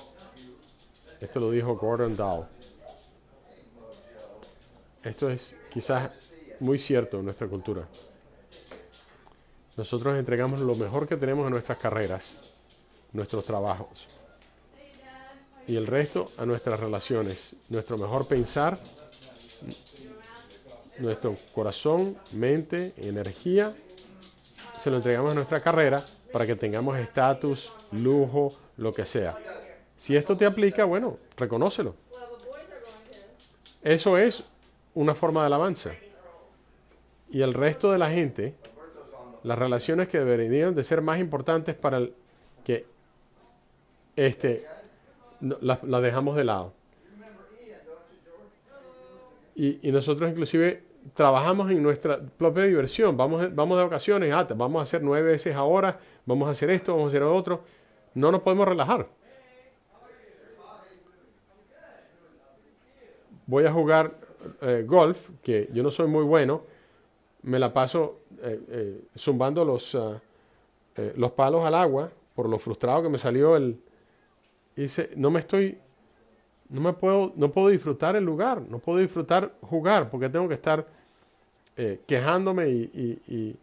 Esto 1.19 1.39
lo 1.39 1.51
dijo 1.51 1.75
Gordon 1.75 2.15
Dow. 2.15 2.45
Esto 5.03 5.29
es 5.29 5.55
quizás 5.71 6.11
muy 6.59 6.77
cierto 6.79 7.19
en 7.19 7.25
nuestra 7.25 7.47
cultura. 7.47 7.87
Nosotros 9.75 10.15
entregamos 10.17 10.61
lo 10.61 10.75
mejor 10.75 11.07
que 11.07 11.17
tenemos 11.17 11.45
en 11.45 11.53
nuestras 11.53 11.77
carreras, 11.79 12.31
nuestros 13.11 13.43
trabajos, 13.43 14.07
y 15.67 15.75
el 15.75 15.87
resto 15.87 16.29
a 16.37 16.45
nuestras 16.45 16.79
relaciones, 16.79 17.55
nuestro 17.69 17.97
mejor 17.97 18.27
pensar, 18.27 18.77
nuestro 20.99 21.35
corazón, 21.55 22.17
mente, 22.33 22.93
energía, 22.97 23.73
se 24.83 24.91
lo 24.91 24.97
entregamos 24.97 25.31
a 25.31 25.35
nuestra 25.35 25.61
carrera 25.61 26.05
para 26.33 26.47
que 26.47 26.55
tengamos 26.55 26.97
estatus, 26.97 27.71
lujo, 27.91 28.53
lo 28.77 28.91
que 28.91 29.05
sea. 29.05 29.37
Si 29.95 30.15
esto 30.15 30.35
te 30.35 30.47
aplica, 30.47 30.83
bueno, 30.83 31.19
reconócelo. 31.37 31.93
Eso 33.83 34.17
es 34.17 34.49
una 34.95 35.13
forma 35.13 35.41
de 35.41 35.45
alabanza. 35.45 35.91
Y 37.29 37.43
el 37.43 37.53
resto 37.53 37.91
de 37.91 37.99
la 37.99 38.09
gente, 38.09 38.55
las 39.43 39.59
relaciones 39.59 40.07
que 40.07 40.17
deberían 40.17 40.73
de 40.73 40.83
ser 40.83 41.01
más 41.01 41.19
importantes 41.19 41.75
para 41.75 41.97
el 41.97 42.15
que 42.65 42.87
este 44.15 44.65
las 45.39 45.83
la 45.83 46.01
dejamos 46.01 46.35
de 46.35 46.45
lado. 46.45 46.73
Y, 49.55 49.87
y, 49.87 49.91
nosotros 49.91 50.31
inclusive 50.31 50.81
trabajamos 51.13 51.69
en 51.71 51.81
nuestra 51.83 52.19
propia 52.19 52.63
diversión. 52.63 53.17
Vamos, 53.17 53.53
vamos 53.53 53.77
de 53.77 53.83
vacaciones, 53.83 54.33
ah, 54.33 54.47
vamos 54.55 54.79
a 54.79 54.83
hacer 54.83 55.03
nueve 55.03 55.31
veces 55.31 55.55
ahora, 55.55 55.99
vamos 56.25 56.47
a 56.47 56.51
hacer 56.51 56.69
esto, 56.69 56.93
vamos 56.93 57.05
a 57.05 57.07
hacer 57.09 57.23
otro. 57.23 57.63
No 58.13 58.31
nos 58.31 58.41
podemos 58.41 58.67
relajar. 58.67 59.07
voy 63.45 63.65
a 63.65 63.71
jugar 63.71 64.13
eh, 64.61 64.83
golf, 64.87 65.29
que 65.41 65.69
yo 65.73 65.83
no 65.83 65.91
soy 65.91 66.07
muy 66.07 66.23
bueno, 66.23 66.63
me 67.43 67.59
la 67.59 67.73
paso 67.73 68.21
eh, 68.41 68.59
eh, 68.69 69.01
zumbando 69.17 69.65
los, 69.65 69.95
ah, 69.95 70.19
los 71.15 71.31
palos 71.31 71.65
al 71.65 71.75
agua 71.75 72.11
por 72.35 72.49
lo 72.49 72.59
frustrado 72.59 73.03
que 73.03 73.09
me 73.09 73.17
salió 73.17 73.55
el... 73.55 73.79
Dice, 74.75 75.11
no 75.15 75.29
me 75.29 75.39
estoy... 75.39 75.77
No 76.73 76.81
me 76.81 76.93
puedo, 76.93 77.31
no 77.35 77.51
puedo 77.51 77.69
disfrutar 77.69 78.15
el 78.15 78.25
lugar, 78.25 78.61
no 78.69 78.79
puedo 78.79 78.99
disfrutar 78.99 79.53
jugar 79.61 80.09
porque 80.09 80.27
tengo 80.27 80.47
que 80.47 80.55
estar 80.55 80.85
quejándome 82.05 82.67
y, 82.67 83.57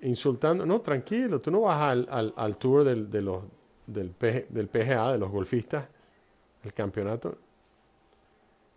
insultando. 0.00 0.66
No, 0.66 0.80
tranquilo, 0.80 1.40
tú 1.40 1.50
no 1.50 1.60
vas 1.60 1.80
al, 1.80 2.32
al, 2.34 2.56
tour 2.56 2.82
del, 2.82 3.10
de 3.10 3.22
los, 3.22 3.42
del, 3.86 4.14
del 4.48 4.68
PGA, 4.68 5.12
de 5.12 5.18
los 5.18 5.30
golfistas, 5.30 5.86
el 6.64 6.72
campeonato 6.72 7.36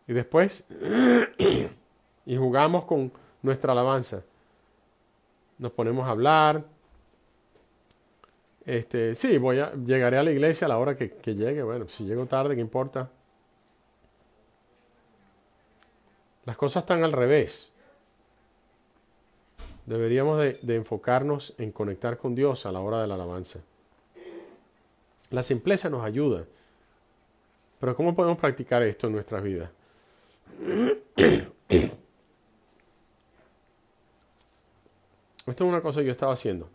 y 0.07 0.13
después, 0.13 0.65
y 2.25 2.37
jugamos 2.37 2.85
con 2.85 3.11
nuestra 3.41 3.71
alabanza. 3.71 4.23
Nos 5.57 5.71
ponemos 5.71 6.07
a 6.07 6.11
hablar. 6.11 6.65
Este, 8.65 9.13
sí, 9.13 9.37
voy 9.37 9.59
a, 9.59 9.73
llegaré 9.73 10.17
a 10.17 10.23
la 10.23 10.31
iglesia 10.31 10.65
a 10.65 10.69
la 10.69 10.79
hora 10.79 10.97
que, 10.97 11.09
llegue. 11.35 11.61
Bueno, 11.61 11.87
si 11.87 12.03
llego 12.05 12.25
tarde, 12.25 12.55
¿qué 12.55 12.61
importa? 12.61 13.09
Las 16.45 16.57
cosas 16.57 16.83
están 16.83 17.03
al 17.03 17.11
revés. 17.11 17.71
Deberíamos 19.85 20.39
de, 20.39 20.75
enfocarnos 20.75 21.53
en 21.59 21.71
conectar 21.71 22.17
con 22.17 22.33
Dios 22.33 22.65
a 22.65 22.71
la 22.71 22.79
hora 22.79 23.01
de 23.01 23.07
la 23.07 23.13
alabanza. 23.13 23.59
La 25.29 25.43
simpleza 25.43 25.89
nos 25.89 26.03
ayuda. 26.03 26.45
Pero 27.79 27.95
¿cómo 27.95 28.15
podemos 28.15 28.37
practicar 28.39 28.81
esto 28.81 29.07
en 29.07 29.13
nuestras 29.13 29.43
vidas? 29.43 29.69
Esto 35.47 35.63
es 35.63 35.69
una 35.69 35.81
cosa 35.81 35.99
que 35.99 36.07
yo 36.07 36.11
estaba 36.11 36.33
haciendo. 36.33 36.67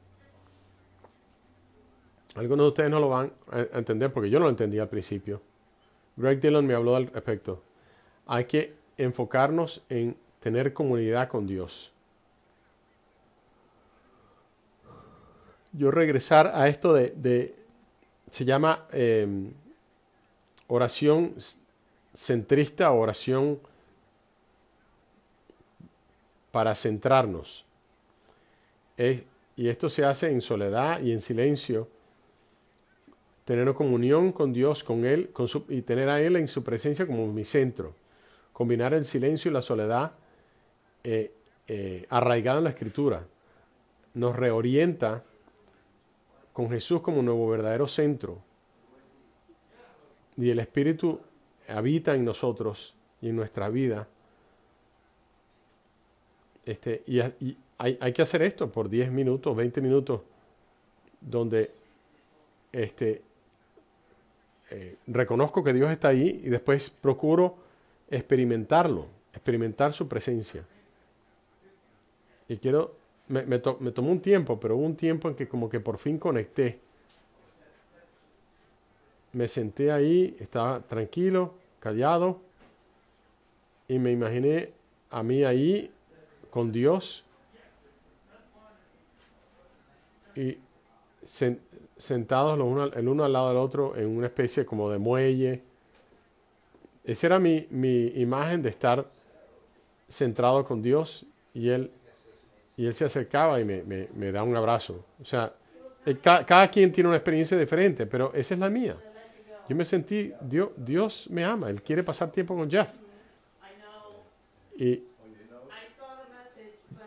Algunos 2.34 2.64
de 2.64 2.68
ustedes 2.68 2.90
no 2.90 3.00
lo 3.00 3.08
van 3.08 3.32
a 3.50 3.78
entender 3.78 4.12
porque 4.12 4.30
yo 4.30 4.38
no 4.38 4.44
lo 4.44 4.50
entendí 4.50 4.78
al 4.78 4.88
principio. 4.88 5.42
Greg 6.16 6.40
Dillon 6.40 6.66
me 6.66 6.74
habló 6.74 6.96
al 6.96 7.06
respecto. 7.06 7.62
Hay 8.26 8.44
que 8.44 8.74
enfocarnos 8.96 9.82
en 9.88 10.16
tener 10.40 10.72
comunidad 10.72 11.28
con 11.28 11.46
Dios. 11.46 11.90
Yo 15.72 15.90
regresar 15.90 16.52
a 16.54 16.68
esto 16.68 16.92
de, 16.92 17.54
se 18.28 18.44
llama 18.44 18.86
eh, 18.92 19.26
oración 20.66 21.34
centrista, 22.12 22.90
oración 22.90 23.60
para 26.50 26.74
centrarnos. 26.74 27.64
y 29.56 29.68
esto 29.68 29.88
se 29.88 30.04
hace 30.04 30.30
en 30.30 30.40
soledad 30.40 31.00
y 31.00 31.12
en 31.12 31.20
silencio. 31.20 31.88
Tener 33.50 33.74
comunión 33.74 34.30
con 34.30 34.52
Dios, 34.52 34.84
con 34.84 35.04
Él, 35.04 35.30
y 35.70 35.82
tener 35.82 36.08
a 36.08 36.22
Él 36.22 36.36
en 36.36 36.46
su 36.46 36.62
presencia 36.62 37.04
como 37.04 37.26
mi 37.32 37.44
centro. 37.44 37.96
Combinar 38.52 38.94
el 38.94 39.04
silencio 39.04 39.50
y 39.50 39.54
la 39.54 39.60
soledad 39.60 40.12
eh, 41.02 41.32
eh, 41.66 42.06
arraigada 42.10 42.58
en 42.58 42.64
la 42.64 42.70
Escritura. 42.70 43.26
Nos 44.14 44.36
reorienta 44.36 45.24
con 46.52 46.70
Jesús 46.70 47.00
como 47.00 47.22
nuevo 47.22 47.48
verdadero 47.48 47.88
centro. 47.88 48.38
Y 50.36 50.48
el 50.50 50.60
Espíritu 50.60 51.18
habita 51.66 52.14
en 52.14 52.24
nosotros 52.24 52.94
y 53.20 53.30
en 53.30 53.34
nuestra 53.34 53.68
vida. 53.68 54.06
Este, 56.64 57.02
y, 57.04 57.18
hay, 57.18 57.98
hay, 58.00 58.12
que 58.12 58.22
hacer 58.22 58.42
esto 58.42 58.70
por 58.70 58.88
10 58.88 59.10
minutos, 59.10 59.56
20 59.56 59.80
minutos, 59.80 60.20
donde 61.20 61.72
este, 62.70 63.22
eh, 64.70 64.96
reconozco 65.06 65.64
que 65.64 65.72
Dios 65.72 65.90
está 65.90 66.08
ahí 66.08 66.40
y 66.44 66.48
después 66.48 66.90
procuro 66.90 67.56
experimentarlo, 68.08 69.06
experimentar 69.32 69.92
su 69.92 70.08
presencia. 70.08 70.64
Y 72.48 72.56
quiero, 72.56 72.94
me, 73.28 73.44
me, 73.44 73.58
tomó 73.58 74.10
un 74.10 74.20
tiempo, 74.20 74.58
pero 74.58 74.76
hubo 74.76 74.86
un 74.86 74.96
tiempo 74.96 75.28
en 75.28 75.34
que 75.34 75.48
como 75.48 75.68
que 75.68 75.80
por 75.80 75.98
fin 75.98 76.18
conecté. 76.18 76.78
Me 79.32 79.46
senté 79.46 79.92
ahí, 79.92 80.36
estaba 80.40 80.80
tranquilo, 80.80 81.54
callado, 81.78 82.40
y 83.86 83.98
me 83.98 84.10
imaginé 84.12 84.70
a 85.10 85.22
mí 85.22 85.44
ahí 85.44 85.90
con 86.50 86.70
Dios 86.72 87.24
y 90.36 90.58
sentados 92.00 92.58
los 92.58 92.66
uno, 92.66 92.84
el 92.84 93.08
uno 93.08 93.24
al 93.24 93.32
lado 93.32 93.48
del 93.48 93.58
otro 93.58 93.96
en 93.96 94.08
una 94.08 94.26
especie 94.26 94.64
como 94.64 94.90
de 94.90 94.98
muelle. 94.98 95.62
Esa 97.04 97.26
era 97.28 97.38
mi, 97.38 97.66
mi 97.70 98.06
imagen 98.16 98.62
de 98.62 98.70
estar 98.70 99.06
centrado 100.08 100.64
con 100.64 100.82
Dios 100.82 101.24
y 101.54 101.68
Él, 101.68 101.90
y 102.76 102.86
él 102.86 102.94
se 102.94 103.04
acercaba 103.04 103.60
y 103.60 103.64
me, 103.64 103.82
me, 103.82 104.08
me 104.14 104.32
da 104.32 104.42
un 104.42 104.56
abrazo. 104.56 105.04
O 105.20 105.24
sea, 105.24 105.52
cada, 106.22 106.46
cada, 106.46 106.70
quien 106.70 106.90
tiene 106.90 107.08
una 107.08 107.16
experiencia 107.16 107.58
diferente, 107.58 108.06
pero 108.06 108.32
esa 108.34 108.54
es 108.54 108.60
la 108.60 108.70
mía. 108.70 108.96
Yo 109.68 109.76
me 109.76 109.84
sentí, 109.84 110.32
Dios, 110.40 110.70
Dios 110.76 111.28
me 111.30 111.44
ama, 111.44 111.70
Él 111.70 111.82
quiere 111.82 112.02
pasar 112.02 112.32
tiempo 112.32 112.56
con 112.56 112.70
Jeff. 112.70 112.88
Y 114.76 115.04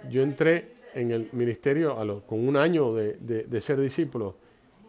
yo 0.09 0.21
entré 0.21 0.73
en 0.93 1.11
el 1.11 1.29
ministerio 1.31 2.23
con 2.27 2.47
un 2.47 2.55
año 2.55 2.93
de, 2.93 3.13
de, 3.17 3.61
ser 3.61 3.79
discípulo. 3.79 4.35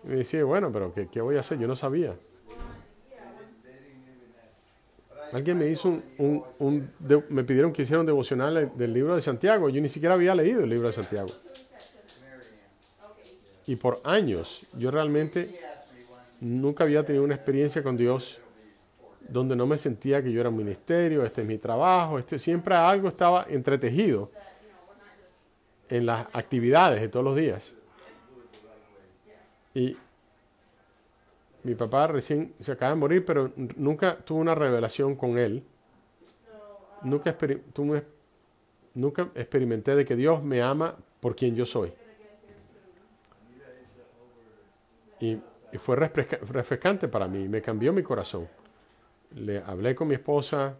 Y 0.04 0.08
me 0.08 0.16
decía, 0.16 0.44
bueno, 0.44 0.70
pero 0.72 0.92
¿qué, 0.92 1.08
¿qué, 1.08 1.20
voy 1.20 1.36
a 1.36 1.40
hacer? 1.40 1.58
Yo 1.58 1.66
no 1.66 1.76
sabía. 1.76 2.14
Alguien 5.32 5.58
me 5.58 5.68
hizo 5.68 6.00
un, 6.18 6.44
un, 6.58 6.90
me 7.28 7.42
pidieron 7.42 7.72
que 7.72 7.82
hiciera 7.82 8.00
un 8.00 8.06
devocional 8.06 8.72
del 8.76 8.92
libro 8.92 9.16
de 9.16 9.22
Santiago. 9.22 9.68
Yo 9.68 9.80
ni 9.80 9.88
siquiera 9.88 10.14
había 10.14 10.34
leído 10.34 10.62
el 10.62 10.70
libro 10.70 10.86
de 10.86 10.92
Santiago. 10.92 11.28
Y 13.66 13.76
por 13.76 14.00
años 14.04 14.64
yo 14.76 14.90
realmente 14.90 15.50
nunca 16.40 16.84
había 16.84 17.04
tenido 17.04 17.24
una 17.24 17.34
experiencia 17.34 17.82
con 17.82 17.96
Dios 17.96 18.38
donde 19.28 19.56
no 19.56 19.66
me 19.66 19.78
sentía 19.78 20.22
que 20.22 20.30
yo 20.30 20.40
era 20.40 20.50
un 20.50 20.56
ministerio, 20.56 21.24
este 21.24 21.40
es 21.40 21.46
mi 21.46 21.58
trabajo, 21.58 22.18
este, 22.18 22.38
siempre 22.38 22.74
algo 22.74 23.08
estaba 23.08 23.46
entretejido 23.48 24.30
en 25.88 26.06
las 26.06 26.26
actividades 26.32 27.00
de 27.00 27.08
todos 27.08 27.24
los 27.24 27.36
días. 27.36 27.74
Y 29.74 29.96
mi 31.64 31.74
papá 31.74 32.06
recién 32.06 32.54
se 32.60 32.72
acaba 32.72 32.92
de 32.92 33.00
morir, 33.00 33.24
pero 33.24 33.52
nunca 33.76 34.16
tuve 34.16 34.40
una 34.40 34.54
revelación 34.54 35.16
con 35.16 35.38
él. 35.38 35.62
Nunca, 37.02 37.36
nunca 38.94 39.28
experimenté 39.34 39.96
de 39.96 40.04
que 40.04 40.14
Dios 40.14 40.42
me 40.42 40.62
ama 40.62 40.94
por 41.20 41.34
quien 41.34 41.56
yo 41.56 41.66
soy. 41.66 41.92
Y, 45.20 45.40
fue 45.78 45.96
refrescante 45.96 47.08
para 47.08 47.26
mí, 47.26 47.48
me 47.48 47.60
cambió 47.60 47.92
mi 47.92 48.02
corazón. 48.04 48.48
Le 49.34 49.58
hablé 49.58 49.94
con 49.96 50.06
mi 50.06 50.14
esposa 50.14 50.76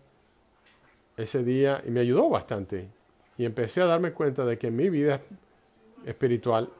ese 1.16 1.42
día 1.42 1.82
y 1.84 1.90
me 1.90 2.00
ayudó 2.00 2.28
bastante. 2.28 2.88
Y 3.36 3.44
empecé 3.44 3.80
a 3.80 3.86
darme 3.86 4.12
cuenta 4.12 4.44
de 4.44 4.56
que 4.56 4.68
en 4.68 4.76
mi 4.76 4.90
vida 4.90 5.20
espiritual 6.04 6.70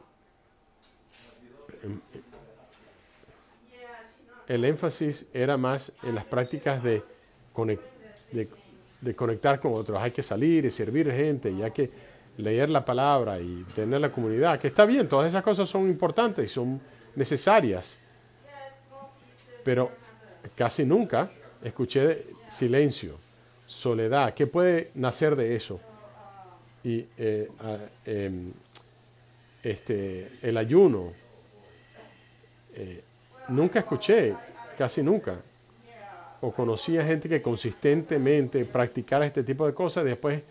el 4.47 4.65
énfasis 4.65 5.29
era 5.33 5.57
más 5.57 5.93
en 6.03 6.15
las 6.15 6.25
prácticas 6.25 6.83
de, 6.83 7.03
conectar 9.17 9.61
con 9.61 9.75
otros. 9.75 9.99
Hay 10.01 10.11
que 10.11 10.23
salir 10.23 10.65
y 10.65 10.71
servir 10.71 11.11
gente 11.11 11.51
y 11.51 11.63
hay 11.63 11.71
que 11.71 11.91
leer 12.37 12.69
la 12.71 12.85
palabra 12.85 13.39
y 13.41 13.65
tener 13.75 14.01
la 14.01 14.11
comunidad, 14.11 14.59
que 14.59 14.69
está 14.69 14.85
bien, 14.85 15.09
todas 15.09 15.29
esas 15.29 15.43
cosas 15.43 15.69
son 15.69 15.89
importantes 15.89 16.45
y 16.47 16.49
son 16.49 16.81
necesarias. 17.15 17.97
Pero 19.63 19.91
casi 20.55 20.85
nunca 20.85 21.31
escuché 21.63 22.27
silencio, 22.51 23.17
soledad. 23.67 24.35
¿Qué 24.35 24.47
puede 24.47 24.91
nacer 24.95 25.37
de 25.37 25.57
eso? 25.57 25.81
y 26.85 27.07
eh, 27.17 27.49
em, 28.05 28.53
este, 29.63 30.29
el 30.43 30.57
ayuno. 30.59 31.13
Eh, 32.77 33.03
nunca 33.49 33.79
escuché, 33.79 34.35
casi 34.77 35.03
nunca, 35.03 35.37
o 36.41 36.51
conocí 36.51 36.99
a 36.99 37.05
gente 37.05 37.29
que 37.29 37.41
consistentemente 37.41 38.65
practicara 38.65 39.25
este 39.25 39.43
tipo 39.43 39.67
de 39.67 39.73
cosas 39.73 40.05
y 40.05 40.09
después 40.09 40.43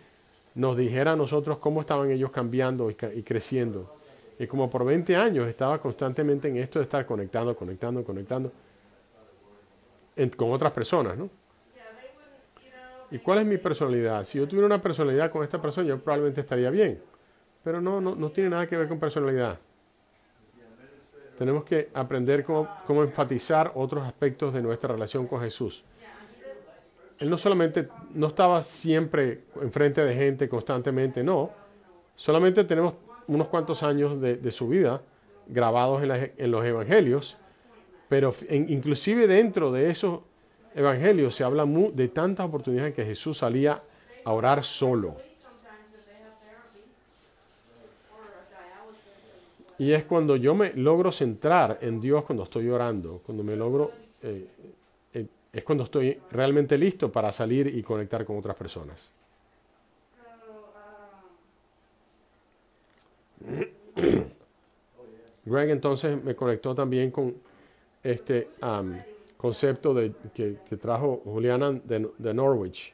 nos 0.55 0.77
dijera 0.77 1.11
a 1.11 1.15
nosotros 1.15 1.57
cómo 1.57 1.81
estaban 1.81 2.09
ellos 2.11 2.31
cambiando 2.31 2.89
y, 2.89 2.95
creciendo. 2.95 3.97
Y 4.39 4.47
como 4.47 4.69
por 4.69 4.85
20 4.85 5.15
años 5.15 5.47
estaba 5.47 5.79
constantemente 5.79 6.47
en 6.47 6.57
esto 6.57 6.79
de 6.79 6.83
estar 6.83 7.05
conectando, 7.05 7.55
conectando, 7.55 8.03
conectando 8.03 8.51
con 10.35 10.51
otras 10.51 10.71
personas, 10.71 11.17
¿no? 11.17 11.29
¿Y 13.11 13.19
cuál 13.19 13.39
es 13.39 13.45
mi 13.45 13.57
personalidad? 13.57 14.23
Si 14.23 14.39
yo 14.39 14.47
tuviera 14.47 14.65
una 14.65 14.81
personalidad 14.81 15.29
con 15.29 15.43
esta 15.43 15.61
persona, 15.61 15.87
yo 15.87 15.99
probablemente 15.99 16.41
estaría 16.41 16.71
bien. 16.71 16.99
Pero 17.63 17.79
no, 17.79 18.01
no, 18.01 18.15
no 18.15 18.31
tiene 18.31 18.49
nada 18.49 18.65
que 18.65 18.75
ver 18.75 18.87
con 18.87 18.99
personalidad. 18.99 19.59
Tenemos 21.37 21.63
que 21.63 21.89
aprender 21.93 22.43
cómo, 22.43 23.03
enfatizar 23.03 23.71
otros 23.75 24.05
aspectos 24.05 24.53
de 24.53 24.61
nuestra 24.61 24.93
relación 24.93 25.27
con 25.27 25.41
Jesús. 25.41 25.83
Él 27.19 27.29
no 27.29 27.37
solamente 27.37 27.87
no 28.13 28.27
estaba 28.27 28.61
siempre 28.61 29.43
enfrente 29.61 30.03
de 30.03 30.13
gente 30.13 30.49
constantemente, 30.49 31.23
no. 31.23 31.51
Solamente 32.15 32.63
tenemos 32.63 32.95
unos 33.27 33.47
cuantos 33.47 33.81
años 33.83 34.19
de, 34.19 34.51
su 34.51 34.67
vida 34.67 35.01
grabados 35.47 36.03
en, 36.03 36.33
en, 36.37 36.51
los 36.51 36.65
evangelios, 36.65 37.37
pero 38.09 38.33
inclusive 38.49 39.27
dentro 39.27 39.71
de 39.71 39.89
eso 39.89 40.25
Evangelio 40.75 41.29
se 41.29 41.43
habla 41.43 41.65
de 41.65 42.07
tantas 42.07 42.47
oportunidades 42.47 42.89
en 42.91 42.95
que 42.95 43.05
Jesús 43.05 43.37
salía 43.37 43.83
a 44.23 44.31
orar 44.31 44.63
solo. 44.63 45.15
Y 49.77 49.91
es 49.91 50.03
cuando 50.05 50.35
yo 50.35 50.53
me 50.55 50.73
logro 50.73 51.11
centrar 51.11 51.79
en 51.81 51.99
Dios 51.99 52.23
cuando 52.25 52.43
estoy 52.43 52.69
orando, 52.69 53.21
cuando 53.25 53.43
me 53.43 53.55
logro, 53.55 53.91
eh, 54.21 54.47
eh, 55.13 55.25
es 55.51 55.63
cuando 55.63 55.83
estoy 55.85 56.19
realmente 56.31 56.77
listo 56.77 57.11
para 57.11 57.31
salir 57.31 57.67
y 57.67 57.81
conectar 57.81 58.23
con 58.25 58.37
otras 58.37 58.55
personas. 58.55 59.09
Greg 65.45 65.69
entonces 65.71 66.23
me 66.23 66.35
conectó 66.35 66.73
también 66.73 67.11
con 67.11 67.35
este 68.01 68.49
concepto 69.37 69.93
de, 69.93 70.13
que, 70.33 70.57
trajo 70.77 71.21
Juliana 71.25 71.71
de, 71.71 72.33
Norwich, 72.33 72.93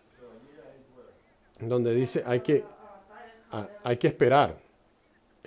donde 1.59 1.93
dice 1.93 2.23
hay 2.25 2.39
que, 2.39 2.63
hay 3.83 3.97
que 3.97 4.07
esperar. 4.07 4.68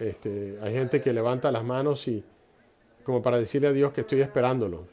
Este, 0.03 0.59
hay 0.61 0.73
gente 0.73 1.01
que 1.01 1.13
levanta 1.13 1.53
las 1.53 1.65
manos 1.65 2.09
y 2.09 2.25
como 3.05 3.23
para 3.23 3.39
decirle 3.39 3.69
a 3.69 3.73
Dios 3.73 3.93
que 3.93 4.01
estoy 4.01 4.21
esperándolo. 4.21 4.85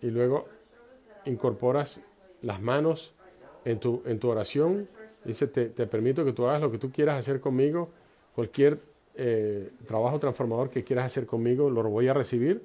Y 0.00 0.10
luego 0.10 0.48
incorporas 1.26 2.00
las 2.40 2.62
manos 2.62 3.12
en 3.66 3.78
tu, 3.78 4.02
en 4.06 4.18
tu 4.18 4.30
oración. 4.30 4.88
Dice, 5.24 5.46
te, 5.46 5.66
te 5.66 5.86
permito 5.86 6.24
que 6.24 6.32
tú 6.32 6.46
hagas 6.46 6.62
lo 6.62 6.70
que 6.70 6.78
tú 6.78 6.90
quieras 6.90 7.18
hacer 7.18 7.40
conmigo. 7.40 7.90
Cualquier 8.34 8.80
eh, 9.14 9.70
trabajo 9.86 10.18
transformador 10.18 10.70
que 10.70 10.82
quieras 10.84 11.04
hacer 11.04 11.26
conmigo, 11.26 11.68
lo 11.68 11.82
voy 11.90 12.08
a 12.08 12.14
recibir. 12.14 12.62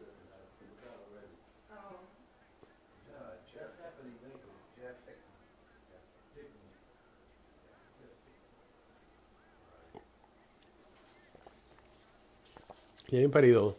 Un 13.10 13.32
periodo. 13.32 13.78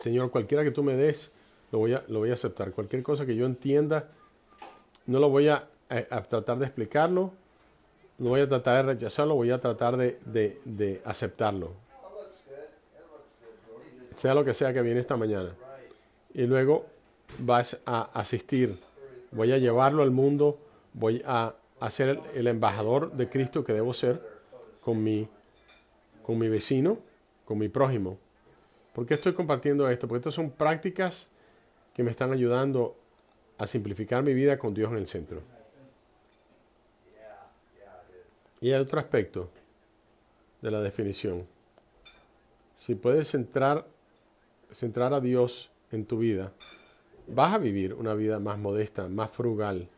Señor, 0.00 0.30
cualquiera 0.30 0.64
que 0.64 0.72
tú 0.72 0.82
me 0.82 0.94
des, 0.94 1.30
lo 1.70 1.78
voy, 1.78 1.94
a, 1.94 2.02
lo 2.08 2.20
voy 2.20 2.30
a 2.30 2.34
aceptar. 2.34 2.72
Cualquier 2.72 3.02
cosa 3.02 3.24
que 3.24 3.36
yo 3.36 3.46
entienda, 3.46 4.08
no 5.06 5.20
lo 5.20 5.28
voy 5.28 5.48
a, 5.48 5.68
tratar 6.28 6.58
de 6.58 6.66
explicarlo, 6.66 7.32
no 8.18 8.30
voy 8.30 8.40
a 8.40 8.48
tratar 8.48 8.84
de 8.84 8.94
rechazarlo, 8.94 9.36
voy 9.36 9.52
a 9.52 9.60
tratar 9.60 9.96
de, 9.96 10.18
de, 10.64 11.00
aceptarlo. 11.04 11.72
Sea 14.16 14.34
lo 14.34 14.44
que 14.44 14.52
sea 14.52 14.72
que 14.72 14.82
viene 14.82 14.98
esta 14.98 15.16
mañana. 15.16 15.54
Y 16.34 16.42
luego 16.42 16.86
vas 17.38 17.80
a 17.86 18.10
asistir. 18.18 18.80
Voy 19.30 19.52
a 19.52 19.58
llevarlo 19.58 20.02
al 20.02 20.10
mundo. 20.10 20.58
Voy 20.92 21.22
a, 21.24 21.54
ser 21.90 22.08
el, 22.08 22.20
el 22.34 22.46
embajador 22.48 23.12
de 23.12 23.28
Cristo 23.28 23.64
que 23.64 23.72
debo 23.72 23.94
ser 23.94 24.20
con 24.80 25.04
mi, 25.04 25.28
con 26.24 26.36
mi 26.36 26.48
vecino 26.48 27.07
con 27.48 27.56
mi 27.56 27.70
prójimo, 27.70 28.18
¿Por 28.98 29.06
qué 29.06 29.14
estoy 29.14 29.32
compartiendo 29.32 29.88
esto? 29.88 30.06
Porque 30.06 30.18
estas 30.18 30.34
son 30.34 30.50
prácticas 30.50 31.28
que 31.94 32.02
me 32.02 32.10
están 32.10 32.32
ayudando 32.32 32.96
a 33.56 33.64
simplificar 33.66 34.24
mi 34.24 34.34
vida 34.34 34.58
con 34.58 34.74
Dios 34.74 34.90
en 34.90 34.98
el 34.98 35.06
centro. 35.06 35.40
Y 38.60 38.72
hay 38.72 38.80
otro 38.80 38.98
aspecto 38.98 39.48
de 40.60 40.70
la 40.72 40.80
definición. 40.82 41.46
Si 42.76 42.96
puedes 42.96 43.28
centrar, 43.28 43.86
centrar 44.72 45.14
a 45.14 45.20
Dios 45.20 45.70
en 45.92 46.04
tu 46.04 46.18
vida, 46.18 46.52
vas 47.28 47.54
a 47.54 47.58
vivir 47.58 47.94
una 47.94 48.14
vida 48.14 48.40
más 48.40 48.58
modesta, 48.58 49.08
más 49.08 49.30
frugal. 49.30 49.88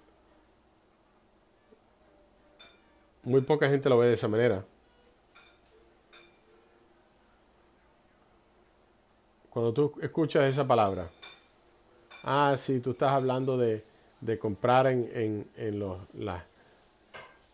Muy 3.22 3.40
poca 3.40 3.70
gente 3.70 3.88
lo 3.88 3.96
ve 3.96 4.08
de 4.08 4.14
esa 4.14 4.28
manera. 4.28 4.62
Cuando 9.60 9.74
tú 9.74 9.92
escuchas 10.00 10.48
esa 10.48 10.66
palabra, 10.66 11.10
ah, 12.24 12.54
sí, 12.56 12.80
tú 12.80 12.92
estás 12.92 13.12
hablando 13.12 13.58
de, 13.58 13.84
de 14.18 14.38
comprar 14.38 14.86
en, 14.86 15.10
en, 15.12 15.50
en 15.54 15.78
los, 15.78 15.98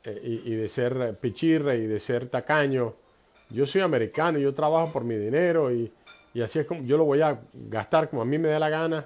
eh, 0.05 0.21
y, 0.23 0.55
de 0.55 0.69
ser 0.69 1.19
pichirre 1.21 1.79
y 1.79 1.89
de 1.89 1.99
ser 1.99 2.29
tacaño. 2.29 2.95
Yo 3.51 3.67
soy 3.67 3.81
americano, 3.81 4.39
yo 4.39 4.55
trabajo 4.55 4.93
por 4.93 5.03
mi 5.03 5.17
dinero 5.17 5.73
y, 5.73 5.93
así 6.41 6.61
es 6.61 6.67
como 6.67 6.85
yo 6.85 6.97
lo 6.97 7.07
voy 7.07 7.23
a 7.23 7.41
gastar 7.53 8.09
como 8.09 8.23
a 8.23 8.25
mí 8.25 8.39
me 8.39 8.47
dé 8.51 8.61
la 8.61 8.69
gana. 8.69 9.05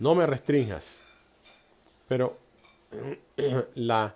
No 0.00 0.16
me 0.16 0.26
restringas. 0.26 0.98
Pero 2.08 2.36
la, 3.76 4.12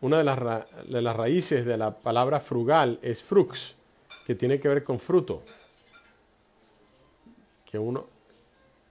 una 0.00 0.18
de 0.18 0.24
las, 0.24 0.88
de 0.88 1.02
las 1.02 1.14
raíces 1.14 1.64
de 1.64 1.76
la 1.76 1.96
palabra 1.96 2.40
frugal 2.40 2.98
es 3.00 3.22
frux, 3.22 3.76
que 4.26 4.34
tiene 4.34 4.58
que 4.58 4.66
ver 4.66 4.82
con 4.82 4.98
fruto. 4.98 5.44
Que 7.74 7.78
uno 7.80 8.06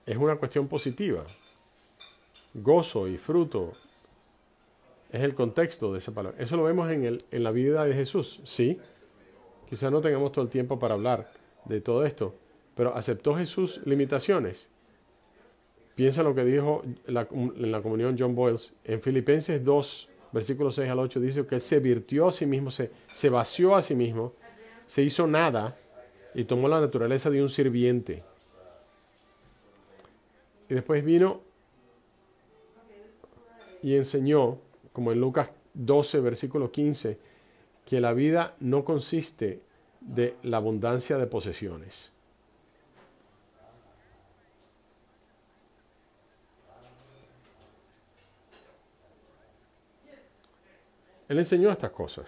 es 0.04 0.14
una 0.18 0.36
cuestión 0.36 0.68
positiva. 0.68 1.24
Gozo 2.52 3.08
y 3.08 3.16
fruto 3.16 3.72
es 5.10 5.22
el 5.22 5.34
contexto 5.34 5.90
de 5.90 6.00
esa 6.00 6.12
palabra. 6.12 6.38
Eso 6.38 6.54
lo 6.58 6.64
vemos 6.64 6.90
en, 6.90 7.04
el, 7.04 7.24
en 7.30 7.44
la 7.44 7.50
vida 7.50 7.82
de 7.86 7.94
Jesús, 7.94 8.42
sí. 8.44 8.78
Quizás 9.70 9.90
no 9.90 10.02
tengamos 10.02 10.32
todo 10.32 10.44
el 10.44 10.50
tiempo 10.50 10.78
para 10.78 10.92
hablar 10.92 11.32
de 11.64 11.80
todo 11.80 12.04
esto, 12.04 12.34
pero 12.74 12.94
aceptó 12.94 13.34
Jesús 13.34 13.80
limitaciones. 13.86 14.68
Piensa 15.94 16.22
lo 16.22 16.34
que 16.34 16.44
dijo 16.44 16.82
en 17.06 17.72
la 17.72 17.80
comunión 17.80 18.16
John 18.18 18.34
Boyles. 18.34 18.74
En 18.84 19.00
Filipenses 19.00 19.64
2, 19.64 20.08
versículos 20.30 20.74
6 20.74 20.90
al 20.90 20.98
8, 20.98 21.20
dice 21.20 21.46
que 21.46 21.54
él 21.54 21.62
se 21.62 21.80
virtió 21.80 22.28
a 22.28 22.32
sí 22.32 22.44
mismo, 22.44 22.70
se, 22.70 22.90
se 23.06 23.30
vació 23.30 23.76
a 23.76 23.80
sí 23.80 23.94
mismo, 23.94 24.34
se 24.86 25.00
hizo 25.00 25.26
nada 25.26 25.74
y 26.34 26.44
tomó 26.44 26.68
la 26.68 26.82
naturaleza 26.82 27.30
de 27.30 27.40
un 27.40 27.48
sirviente. 27.48 28.33
Y 30.68 30.74
después 30.74 31.04
vino 31.04 31.40
y 33.82 33.96
enseñó 33.96 34.58
como 34.92 35.12
en 35.12 35.20
Lucas 35.20 35.50
12, 35.74 36.20
versículo 36.20 36.70
15, 36.70 37.18
que 37.84 38.00
la 38.00 38.14
vida 38.14 38.54
no 38.60 38.84
consiste 38.84 39.60
de 40.00 40.36
la 40.42 40.56
abundancia 40.58 41.18
de 41.18 41.26
posesiones. 41.26 42.10
Él 51.28 51.38
enseñó 51.38 51.70
estas 51.70 51.90
cosas, 51.90 52.26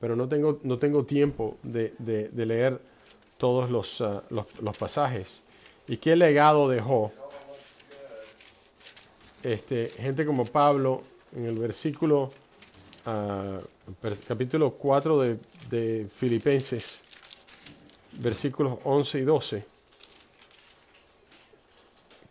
pero 0.00 0.14
no 0.14 0.28
tengo, 0.28 0.60
no 0.62 0.76
tengo 0.76 1.04
tiempo 1.04 1.56
de, 1.62 1.94
leer 2.34 2.80
todos 3.36 3.70
los, 3.70 4.00
ah, 4.00 4.22
los 4.30 4.76
pasajes. 4.78 5.42
¿Y 5.88 5.96
qué 5.96 6.14
legado 6.14 6.68
dejó? 6.68 7.12
este, 9.42 9.88
gente 9.88 10.26
como 10.26 10.44
Pablo 10.44 11.02
en 11.34 11.46
el 11.46 11.58
versículo, 11.58 12.30
uh, 13.06 14.02
capítulo 14.26 14.72
4 14.72 15.20
de, 15.20 15.36
de, 15.70 16.06
Filipenses, 16.16 17.00
versículos 18.12 18.78
11 18.84 19.18
y 19.18 19.22
12, 19.22 19.64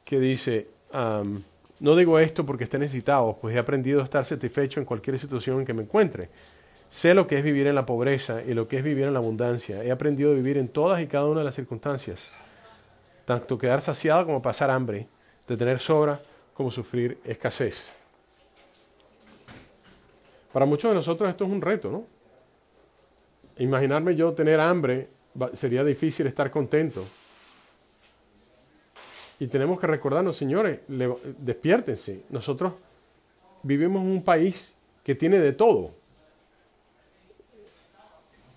que 0.03 0.19
dice, 0.19 0.67
um, 0.93 1.41
no 1.79 1.95
digo 1.95 2.17
esto 2.19 2.45
porque 2.45 2.63
esté 2.63 2.79
necesitado, 2.79 3.37
pues 3.39 3.55
he 3.55 3.59
aprendido 3.59 4.01
a 4.01 4.03
estar 4.03 4.25
satisfecho 4.25 4.79
en 4.79 4.85
cualquier 4.85 5.19
situación 5.19 5.59
en 5.59 5.65
que 5.65 5.73
me 5.73 5.83
encuentre. 5.83 6.29
Sé 6.89 7.13
lo 7.13 7.27
que 7.27 7.37
es 7.37 7.43
vivir 7.43 7.67
en 7.67 7.75
la 7.75 7.85
pobreza 7.85 8.41
y 8.41 8.53
lo 8.53 8.67
que 8.67 8.77
es 8.77 8.83
vivir 8.83 9.05
en 9.05 9.13
la 9.13 9.19
abundancia. 9.19 9.83
He 9.83 9.91
aprendido 9.91 10.31
a 10.31 10.35
vivir 10.35 10.57
en 10.57 10.69
todas 10.69 11.01
y 11.01 11.07
cada 11.07 11.25
una 11.25 11.39
de 11.41 11.45
las 11.45 11.55
circunstancias, 11.55 12.29
tanto 13.27 13.57
quedar 13.57 13.81
saciado 13.81 14.25
como 14.25 14.41
pasar 14.41 14.71
hambre, 14.71 15.05
de 15.49 15.57
tener 15.57 15.79
sobra 15.79 16.17
como 16.53 16.71
sufrir 16.71 17.19
escasez. 17.25 17.91
Para 20.53 20.65
muchos 20.65 20.89
de 20.89 20.95
nosotros 20.95 21.29
esto 21.29 21.43
es 21.43 21.51
un 21.51 21.61
reto, 21.61 21.91
¿no? 21.91 22.05
Imaginarme 23.57 24.15
yo 24.15 24.31
tener 24.31 24.61
hambre 24.61 25.09
sería 25.51 25.83
difícil 25.83 26.25
estar 26.25 26.49
contento. 26.49 27.03
Y 29.41 29.47
tenemos 29.47 29.77
que 29.77 29.87
recordarnos, 29.87 30.37
señores, 30.37 30.79
despiértense. 30.87 32.23
Nosotros 32.29 32.75
vivimos 33.61 34.03
en 34.03 34.07
un 34.07 34.23
país 34.23 34.77
que 35.03 35.15
tiene 35.15 35.39
de 35.39 35.51
todo. 35.51 35.91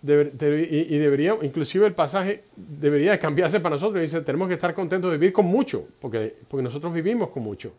Y, 0.03 0.99
debería, 0.99 1.37
inclusive 1.43 1.87
el 1.87 1.93
pasaje 1.93 2.45
debería 2.57 3.19
cambiarse 3.19 3.61
para 3.61 3.75
nosotros. 3.75 4.01
Dice, 4.01 4.23
tenemos 4.23 4.49
que 4.49 4.55
estar 4.55 4.75
contentos 4.75 5.11
de 5.11 5.19
vivir 5.19 5.33
con 5.33 5.47
mucho, 5.47 5.87
porque, 6.01 6.35
porque 6.49 6.63
nosotros 6.63 6.93
vivimos 6.93 7.29
con 7.31 7.43
mucho. 7.43 7.73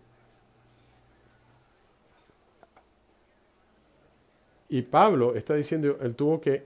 Y 4.69 4.84
Pablo 4.84 5.36
está 5.36 5.55
diciendo, 5.55 5.97
él 6.01 6.15
tuvo 6.15 6.39
que, 6.39 6.63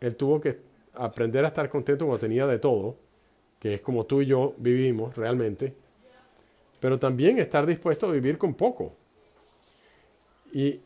él 0.00 0.14
tuvo 0.14 0.40
que 0.40 0.58
aprender 0.94 1.44
a 1.44 1.48
estar 1.48 1.68
contento 1.68 2.06
cuando 2.06 2.20
tenía 2.20 2.46
de 2.46 2.58
todo, 2.58 2.96
que 3.58 3.74
es 3.74 3.80
como 3.80 4.04
tú 4.04 4.20
y 4.20 4.26
yo 4.26 4.54
vivimos 4.58 5.16
realmente, 5.16 5.74
pero 6.80 6.98
también 6.98 7.38
estar 7.38 7.64
dispuesto 7.64 8.08
a 8.08 8.12
vivir 8.12 8.36
con 8.36 8.54
poco. 8.54 8.92
Y 10.52 10.80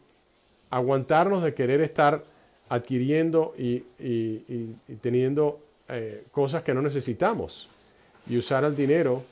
aguantarnos 0.71 1.43
de 1.43 1.55
querer 1.55 1.81
estar 1.81 2.23
adquiriendo 2.69 3.55
y, 3.57 3.83
teniendo 5.01 5.61
eh, 5.89 6.25
cosas 6.33 6.63
que 6.63 6.75
no 6.75 6.83
necesitamos 6.83 7.69
y 8.29 8.37
usar 8.37 8.65
el 8.65 8.75
dinero 8.75 9.23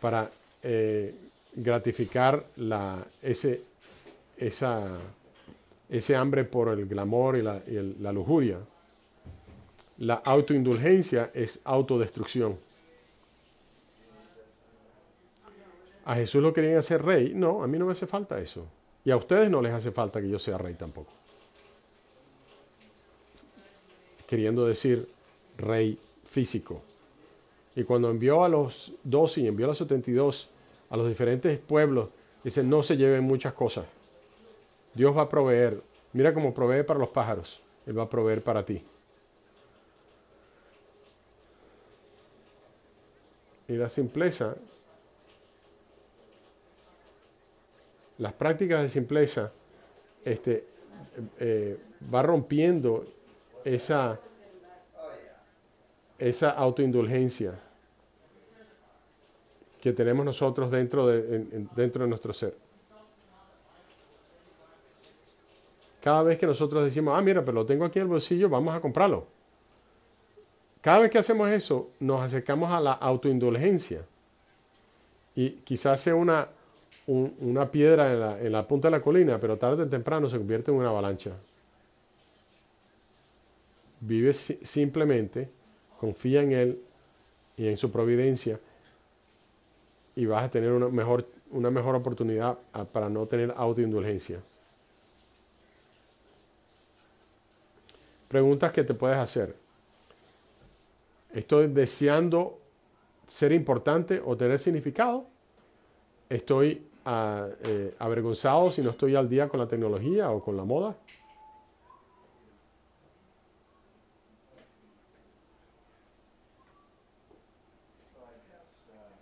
para 0.00 0.30
eh, 0.62 1.14
gratificar 1.54 2.44
la, 2.56 3.04
ese, 3.22 3.62
esa 4.36 4.98
ese 5.92 6.16
hambre 6.16 6.44
por 6.44 6.70
el 6.70 6.86
glamour 6.86 7.36
y 7.36 7.42
la, 7.42 8.12
lujuria. 8.12 8.56
La 9.98 10.14
autoindulgencia 10.14 11.30
es 11.34 11.60
autodestrucción. 11.64 12.58
¿A 16.06 16.14
Jesús 16.14 16.42
lo 16.42 16.54
querían 16.54 16.78
hacer 16.78 17.02
rey? 17.04 17.32
No, 17.34 17.62
a 17.62 17.66
mí 17.66 17.78
no 17.78 17.84
me 17.84 17.92
hace 17.92 18.06
falta 18.06 18.40
eso. 18.40 18.64
Y 19.04 19.10
a 19.10 19.16
ustedes 19.16 19.50
no 19.50 19.60
les 19.60 19.72
hace 19.72 19.92
falta 19.92 20.22
que 20.22 20.30
yo 20.30 20.38
sea 20.38 20.56
rey 20.56 20.74
tampoco. 20.74 21.12
Queriendo 24.32 24.64
decir 24.64 25.10
rey 25.58 25.98
físico. 26.24 26.80
Y 27.76 27.84
cuando 27.84 28.08
envió 28.08 28.44
a 28.44 28.48
los 28.48 28.94
12 29.04 29.42
y 29.42 29.46
envió 29.46 29.66
a 29.66 29.68
los 29.68 29.76
72 29.76 30.48
a 30.88 30.96
los 30.96 31.06
diferentes 31.06 31.58
pueblos, 31.58 32.08
dice, 32.42 32.62
no 32.62 32.82
se 32.82 32.96
lleven 32.96 33.24
muchas 33.24 33.52
cosas. 33.52 33.84
Dios 34.94 35.14
va 35.14 35.20
a 35.20 35.28
proveer. 35.28 35.82
Mira 36.14 36.32
cómo 36.32 36.54
provee 36.54 36.82
para 36.82 36.98
los 36.98 37.10
pájaros. 37.10 37.60
Él 37.84 37.98
va 37.98 38.04
a 38.04 38.08
proveer 38.08 38.42
para 38.42 38.64
ti. 38.64 38.82
Y 43.68 43.74
la 43.74 43.90
simpleza, 43.90 44.56
las 48.16 48.32
prácticas 48.32 48.80
de 48.80 48.88
simpleza, 48.88 49.52
este, 50.24 50.64
eh, 51.38 51.76
va 52.10 52.22
rompiendo 52.22 53.04
esa, 53.64 54.18
esa 56.18 56.50
autoindulgencia 56.50 57.58
que 59.80 59.92
tenemos 59.92 60.24
nosotros 60.24 60.70
dentro 60.70 61.08
de, 61.08 61.66
dentro 61.74 62.04
de 62.04 62.08
nuestro 62.08 62.32
ser. 62.32 62.56
Cada 66.00 66.22
vez 66.22 66.38
que 66.38 66.46
nosotros 66.46 66.84
decimos, 66.84 67.16
ah, 67.16 67.20
mira, 67.20 67.44
pero 67.44 67.56
lo 67.56 67.66
tengo 67.66 67.84
aquí 67.84 67.98
en 67.98 68.04
el 68.04 68.08
bolsillo, 68.08 68.48
vamos 68.48 68.74
a 68.74 68.80
comprarlo. 68.80 69.26
Cada 70.80 71.00
vez 71.00 71.10
que 71.10 71.18
hacemos 71.18 71.48
eso, 71.48 71.90
nos 72.00 72.22
acercamos 72.22 72.70
a 72.72 72.80
la 72.80 72.92
autoindulgencia. 72.92 74.04
Y 75.34 75.50
quizás 75.50 76.00
sea 76.00 76.14
una, 76.14 76.48
una 77.06 77.70
piedra 77.70 78.12
en 78.12 78.20
la, 78.20 78.40
en 78.40 78.52
la 78.52 78.66
punta 78.66 78.88
de 78.88 78.92
la 78.92 79.00
colina, 79.00 79.38
pero 79.38 79.56
tarde 79.56 79.84
o 79.84 79.88
temprano 79.88 80.28
se 80.28 80.38
convierte 80.38 80.70
en 80.70 80.76
una 80.76 80.88
avalancha. 80.88 81.32
Vive 84.04 84.32
simplemente 84.34 85.48
confía 86.00 86.42
en 86.42 86.50
Él 86.50 86.82
y 87.56 87.68
en 87.68 87.76
su 87.76 87.92
providencia 87.92 88.58
y 90.16 90.26
vas 90.26 90.42
a 90.42 90.50
tener 90.50 90.72
una 90.72 90.88
mejor, 90.88 91.24
una 91.52 91.70
mejor 91.70 91.94
oportunidad 91.94 92.58
para 92.92 93.08
no 93.08 93.26
tener 93.26 93.54
autoindulgencia. 93.56 94.40
Preguntas 98.26 98.72
que 98.72 98.82
te 98.82 98.92
puedes 98.92 99.18
hacer. 99.18 99.54
¿Estoy 101.32 101.68
deseando 101.68 102.58
ser 103.28 103.52
importante 103.52 104.20
o 104.24 104.36
tener 104.36 104.58
significado? 104.58 105.26
¿Estoy 106.28 106.82
ah, 107.04 107.46
eh, 107.64 107.94
avergonzado 108.00 108.72
si 108.72 108.82
no 108.82 108.90
estoy 108.90 109.14
al 109.14 109.28
día 109.28 109.48
con 109.48 109.60
la 109.60 109.68
tecnología 109.68 110.28
o 110.32 110.42
con 110.42 110.56
la 110.56 110.64
moda? 110.64 110.96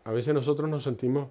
A 0.05 0.13
veces 0.13 0.35
nosotros 0.35 0.69
nos 0.69 0.83
sentimos 0.85 1.29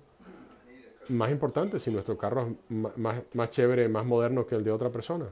más 1.10 1.32
importantes 1.32 1.82
si 1.82 1.92
nuestro 1.92 2.18
carro 2.18 2.56
es 2.70 2.98
más, 2.98 3.22
más 3.34 3.50
chévere, 3.50 3.90
más 3.90 4.06
moderno 4.06 4.46
que 4.46 4.56
el 4.56 4.64
de 4.64 4.72
otra 4.72 4.90
persona. 4.90 5.28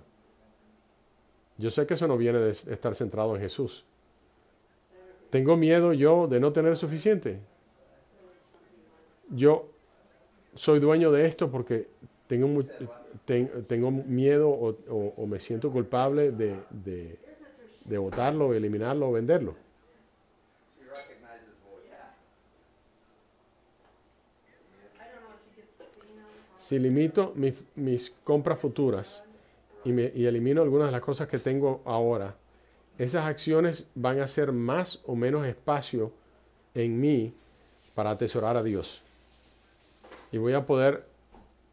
Yo 1.58 1.71
sé 1.71 1.86
que 1.88 1.95
eso 1.95 2.08
no 2.08 2.17
viene 2.17 2.39
de 2.39 2.52
estar 2.52 2.95
centrado 2.95 3.36
en 3.36 3.41
Jesús. 3.41 3.86
¿Tengo 5.30 5.58
miedo 5.58 5.93
yo 5.93 6.28
de 6.28 6.39
no 6.39 6.52
tener 6.52 6.78
suficiente? 6.78 7.39
Yo 9.30 9.69
soy 10.56 10.80
dueño 10.80 11.12
de 11.12 11.26
esto 11.26 11.52
porque 11.52 11.88
tengo, 12.28 12.63
tengo 13.67 13.91
miedo 13.91 14.50
o, 14.50 15.28
me 15.28 15.39
siento 15.39 15.71
culpable 15.71 16.32
de, 16.32 16.56
de, 16.69 17.19
de 17.86 17.97
botarlo, 17.97 18.54
eliminarlo 18.54 19.10
o 19.10 19.12
venderlo. 19.12 19.56
Si 26.67 26.77
limito 26.77 27.32
mis, 27.36 28.13
compras 28.25 28.60
futuras 28.60 29.23
y, 29.86 29.93
me, 29.93 30.12
y 30.13 30.25
elimino 30.25 30.62
algunas 30.62 30.89
de 30.89 30.91
las 30.91 30.99
cosas 30.99 31.30
que 31.30 31.39
tengo 31.39 31.82
ahora, 31.86 32.36
esas 32.97 33.25
acciones 33.25 33.89
van 33.95 34.19
a 34.19 34.25
hacer 34.25 34.51
más 34.51 35.01
o 35.06 35.15
menos 35.15 35.45
espacio 35.45 36.12
en 36.73 36.99
mí 36.99 37.34
para 37.95 38.10
atesorar 38.10 38.58
a 38.58 38.63
Dios. 38.63 39.01
Y 40.34 40.39
voy 40.39 40.56
a 40.56 40.65
poder 40.65 41.06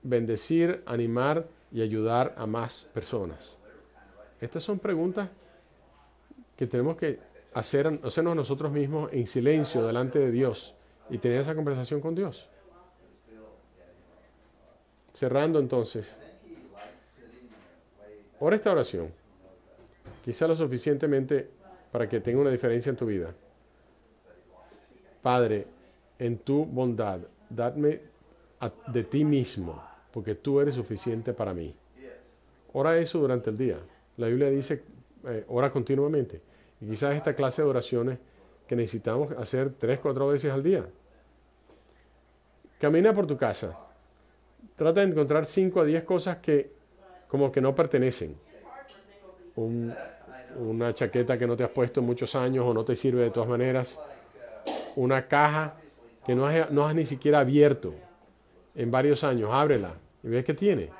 bendecir, 0.04 0.84
animar 0.86 1.48
y 1.72 1.82
ayudar 1.82 2.32
a 2.38 2.46
más 2.46 2.88
personas. 2.94 3.58
Estas 4.40 4.62
son 4.62 4.78
preguntas 4.78 5.28
que 6.56 6.68
tenemos 6.68 6.96
que 6.96 7.18
hacer, 7.52 7.98
hacernos 8.04 8.36
nosotros 8.36 8.70
mismos 8.70 9.12
en 9.12 9.26
silencio 9.26 9.84
delante 9.84 10.20
de 10.20 10.30
Dios 10.30 10.72
y 11.10 11.18
tener 11.18 11.40
esa 11.40 11.56
conversación 11.56 12.00
con 12.00 12.14
Dios. 12.14 12.48
Cerrando 15.14 15.60
entonces. 15.60 16.06
Por 18.38 18.52
esta 18.52 18.72
oración. 18.72 19.10
Quizá 20.24 20.48
lo 20.48 20.56
suficientemente 20.56 21.48
para 21.92 22.08
que 22.08 22.20
tenga 22.20 22.40
una 22.40 22.50
diferencia 22.50 22.90
en 22.90 22.96
tu 22.96 23.06
vida. 23.06 23.32
Padre, 25.22 25.66
en 26.18 26.38
tu 26.38 26.64
bondad, 26.64 27.20
dadme 27.48 28.00
de 28.88 29.04
ti 29.04 29.24
mismo, 29.24 29.82
porque 30.12 30.34
tú 30.34 30.60
eres 30.60 30.74
suficiente 30.74 31.32
para 31.32 31.54
mí. 31.54 31.74
Ora 32.72 32.98
eso 32.98 33.20
durante 33.20 33.50
el 33.50 33.56
día. 33.56 33.78
La 34.16 34.26
Biblia 34.26 34.50
dice, 34.50 34.82
eh, 35.26 35.44
ora 35.48 35.70
continuamente. 35.70 36.40
Y 36.80 36.88
quizás 36.88 37.14
esta 37.14 37.34
clase 37.34 37.62
de 37.62 37.68
oraciones 37.68 38.18
que 38.66 38.74
necesitamos 38.74 39.30
hacer 39.32 39.72
tres, 39.78 40.00
cuatro 40.00 40.26
veces 40.26 40.50
al 40.52 40.62
día. 40.62 40.84
Camina 42.80 43.14
por 43.14 43.26
tu 43.26 43.36
casa 43.36 43.78
trata 44.76 45.00
de 45.00 45.08
encontrar 45.08 45.46
5 45.46 45.80
a 45.80 45.84
10 45.84 46.04
cosas 46.04 46.38
que 46.38 46.72
como 47.28 47.50
que 47.50 47.60
no 47.60 47.74
pertenecen. 47.74 48.36
una 49.56 50.94
chaqueta 50.94 51.36
que 51.36 51.46
no 51.46 51.56
te 51.56 51.64
has 51.64 51.70
puesto 51.70 52.00
en 52.00 52.06
muchos 52.06 52.34
años 52.34 52.64
o 52.64 52.72
no 52.72 52.84
te 52.84 52.94
sirve 52.94 53.22
de 53.22 53.30
todas 53.30 53.48
maneras. 53.48 53.98
Una 54.96 55.26
caja 55.26 55.74
que 56.24 56.34
no 56.34 56.46
has, 56.46 56.70
no 56.70 56.86
has 56.86 56.94
ni 56.94 57.04
siquiera 57.06 57.40
abierto 57.40 57.94
en 58.74 58.90
varios 58.90 59.24
años. 59.24 59.50
Ábrela 59.52 59.94
y 60.22 60.28
ves 60.28 60.44
qué 60.44 60.54
tiene. 60.54 60.90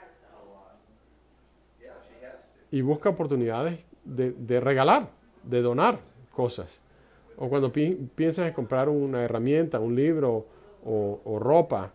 Y 2.71 2.81
busca 2.81 3.11
oportunidades 3.11 3.79
de, 4.05 4.61
regalar, 4.61 5.11
de 5.45 5.63
donar 5.63 6.01
cosas. 6.33 6.69
O 7.37 7.49
cuando 7.49 7.73
piensas 7.73 8.49
en 8.49 8.53
comprar 8.53 8.89
una 8.89 9.23
herramienta, 9.23 9.79
un 9.79 9.95
libro 9.95 10.47
o, 10.85 11.21
o 11.25 11.39
ropa, 11.39 11.93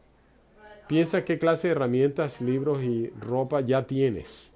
Piensa 0.90 1.24
qué 1.24 1.38
clase 1.38 1.68
de 1.68 1.74
herramientas, 1.74 2.42
libros 2.42 2.82
y 2.82 3.12
ropa 3.12 3.62
ya 3.62 3.86
tienes 3.86 4.50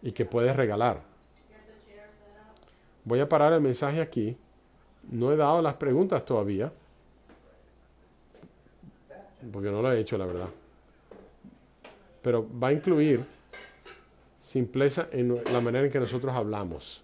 y 0.00 0.12
que 0.12 0.24
puedes 0.24 0.56
regalar. 0.56 1.02
Voy 3.04 3.20
a 3.20 3.28
parar 3.28 3.52
el 3.52 3.60
mensaje 3.60 4.00
aquí. 4.00 4.38
No 5.10 5.30
he 5.30 5.36
dado 5.36 5.60
las 5.60 5.74
preguntas 5.74 6.24
todavía, 6.24 6.72
porque 9.52 9.70
no 9.70 9.82
lo 9.82 9.92
he 9.92 10.00
hecho, 10.00 10.16
la 10.16 10.24
verdad. 10.24 10.48
Pero 12.22 12.48
va 12.58 12.68
a 12.68 12.72
incluir 12.72 13.22
simpleza 14.40 15.08
en 15.12 15.44
la 15.52 15.60
manera 15.60 15.84
en 15.84 15.92
que 15.92 16.00
nosotros 16.00 16.34
hablamos. 16.34 17.02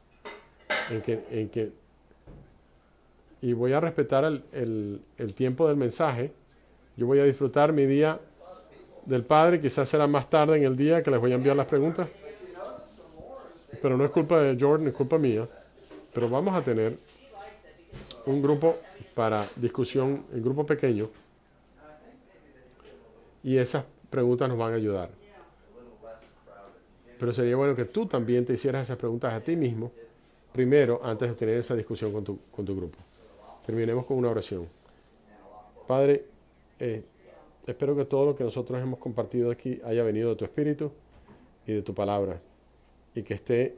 Y 3.42 3.53
voy 3.53 3.75
a 3.75 3.81
respetar 3.81 4.25
el 4.25 5.35
tiempo 5.35 5.68
del 5.68 5.77
mensaje 5.77 6.33
yo 6.98 7.06
voy 7.06 7.20
a 7.20 7.24
disfrutar 7.24 7.72
mi 7.72 7.87
día 7.87 8.18
del 9.06 9.24
Padre, 9.24 9.61
quizás 9.61 9.88
será 9.88 10.08
más 10.08 10.28
tarde 10.28 10.56
en 10.56 10.64
el 10.64 10.76
día 10.76 11.00
que 11.00 11.12
les 11.12 11.20
voy 11.20 11.30
a 11.30 11.37
enviar 11.37 11.54
las 11.54 11.68
preguntas. 11.68 12.08
Pero 13.80 13.96
no 13.96 14.04
es 14.04 14.11
culpa 14.11 14.40
de 14.40 14.58
Jordan, 14.61 14.88
es 14.88 14.94
culpa 14.94 15.16
mía. 15.16 15.46
Pero 16.12 16.28
vamos 16.28 16.52
a 16.56 16.61
tener 16.61 16.98
un 18.26 18.42
grupo 18.42 18.78
para 19.14 19.46
discusión, 19.54 20.24
el 20.34 20.42
grupo 20.42 20.66
pequeño. 20.66 21.08
Y 23.44 23.56
esas 23.58 23.84
preguntas 24.11 24.48
nos 24.48 24.58
van 24.58 24.72
a 24.72 24.76
ayudar. 24.76 25.08
Pero 27.16 27.32
sería 27.32 27.54
bueno 27.54 27.76
que 27.76 27.84
tú 27.84 28.06
también 28.06 28.44
te 28.44 28.54
hicieras 28.54 28.82
esas 28.82 28.98
preguntas 28.98 29.32
a 29.32 29.40
ti 29.40 29.54
mismo, 29.54 29.92
primero, 30.52 31.00
antes 31.04 31.28
de 31.28 31.37
tener 31.37 31.58
esa 31.58 31.76
discusión 31.76 32.12
con 32.12 32.24
tu, 32.24 32.40
con 32.50 32.64
tu 32.64 32.74
grupo. 32.74 32.98
Terminemos 33.64 34.04
con 34.04 34.16
una 34.16 34.30
oración. 34.30 34.66
Padre, 35.87 36.38
eh, 36.79 37.05
espero 37.67 37.97
que 37.97 38.05
todo 38.05 38.27
lo 38.27 38.37
que 38.37 38.45
nosotros 38.45 38.81
hemos 38.81 38.99
compartido 38.99 39.51
aquí 39.51 39.81
haya 39.85 40.03
venido 40.03 40.31
de 40.31 40.37
tu 40.37 40.45
espíritu 40.45 40.93
y 41.67 41.75
de 41.75 41.83
tu 41.83 41.95
palabra 41.95 42.41
y 43.14 43.23
que 43.23 43.35
esté, 43.35 43.77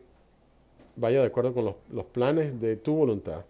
vaya 0.97 1.21
de 1.21 1.27
acuerdo 1.27 1.55
con 1.55 1.75
los, 1.91 2.05
planes 2.07 2.61
de 2.61 2.77
tu 2.77 2.95
voluntad. 2.95 3.45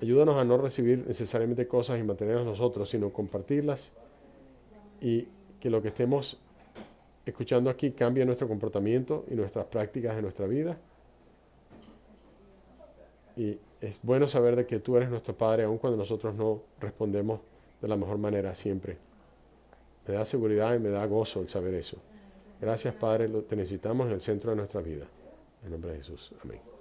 Ayúdanos 0.00 0.36
a 0.36 0.44
no 0.44 0.58
recibir 0.58 1.06
necesariamente 1.06 1.66
cosas 1.66 1.98
y 1.98 2.02
mantenerlas 2.02 2.44
nosotros, 2.44 2.90
sino 2.90 3.10
compartirlas 3.10 3.92
y 5.00 5.28
que 5.60 5.70
lo 5.70 5.80
que 5.80 5.88
estemos 5.88 6.38
escuchando 7.24 7.70
aquí 7.70 7.92
cambie 7.92 8.24
nuestro 8.24 8.48
comportamiento 8.48 9.24
y 9.30 9.34
nuestras 9.34 9.66
prácticas 9.66 10.16
de 10.16 10.22
nuestra 10.22 10.46
vida. 10.46 10.76
Y 13.36 13.58
es 13.80 13.98
bueno 14.02 14.28
saber 14.28 14.56
de 14.56 14.66
que 14.66 14.80
tú 14.80 14.96
eres 14.96 15.08
nuestro 15.08 15.36
Padre, 15.36 15.64
aun 15.64 15.78
cuando 15.78 15.96
nosotros 15.96 16.34
no 16.34 16.62
respondemos 16.80 17.40
de 17.82 17.88
la 17.88 17.96
mejor 17.96 18.16
manera 18.16 18.54
siempre. 18.54 18.96
Me 20.06 20.14
da 20.14 20.24
seguridad 20.24 20.74
y 20.74 20.78
me 20.78 20.88
da 20.88 21.04
gozo 21.04 21.40
el 21.40 21.48
saber 21.48 21.74
eso. 21.74 21.98
Gracias, 22.60 22.94
Padre, 22.94 23.28
te 23.28 23.56
necesitamos 23.56 24.06
en 24.06 24.12
el 24.12 24.20
centro 24.20 24.50
de 24.50 24.56
nuestra 24.56 24.80
vida. 24.80 25.04
En 25.64 25.70
nombre 25.72 25.92
de 25.92 25.98
Jesús. 25.98 26.32
Amén. 26.42 26.71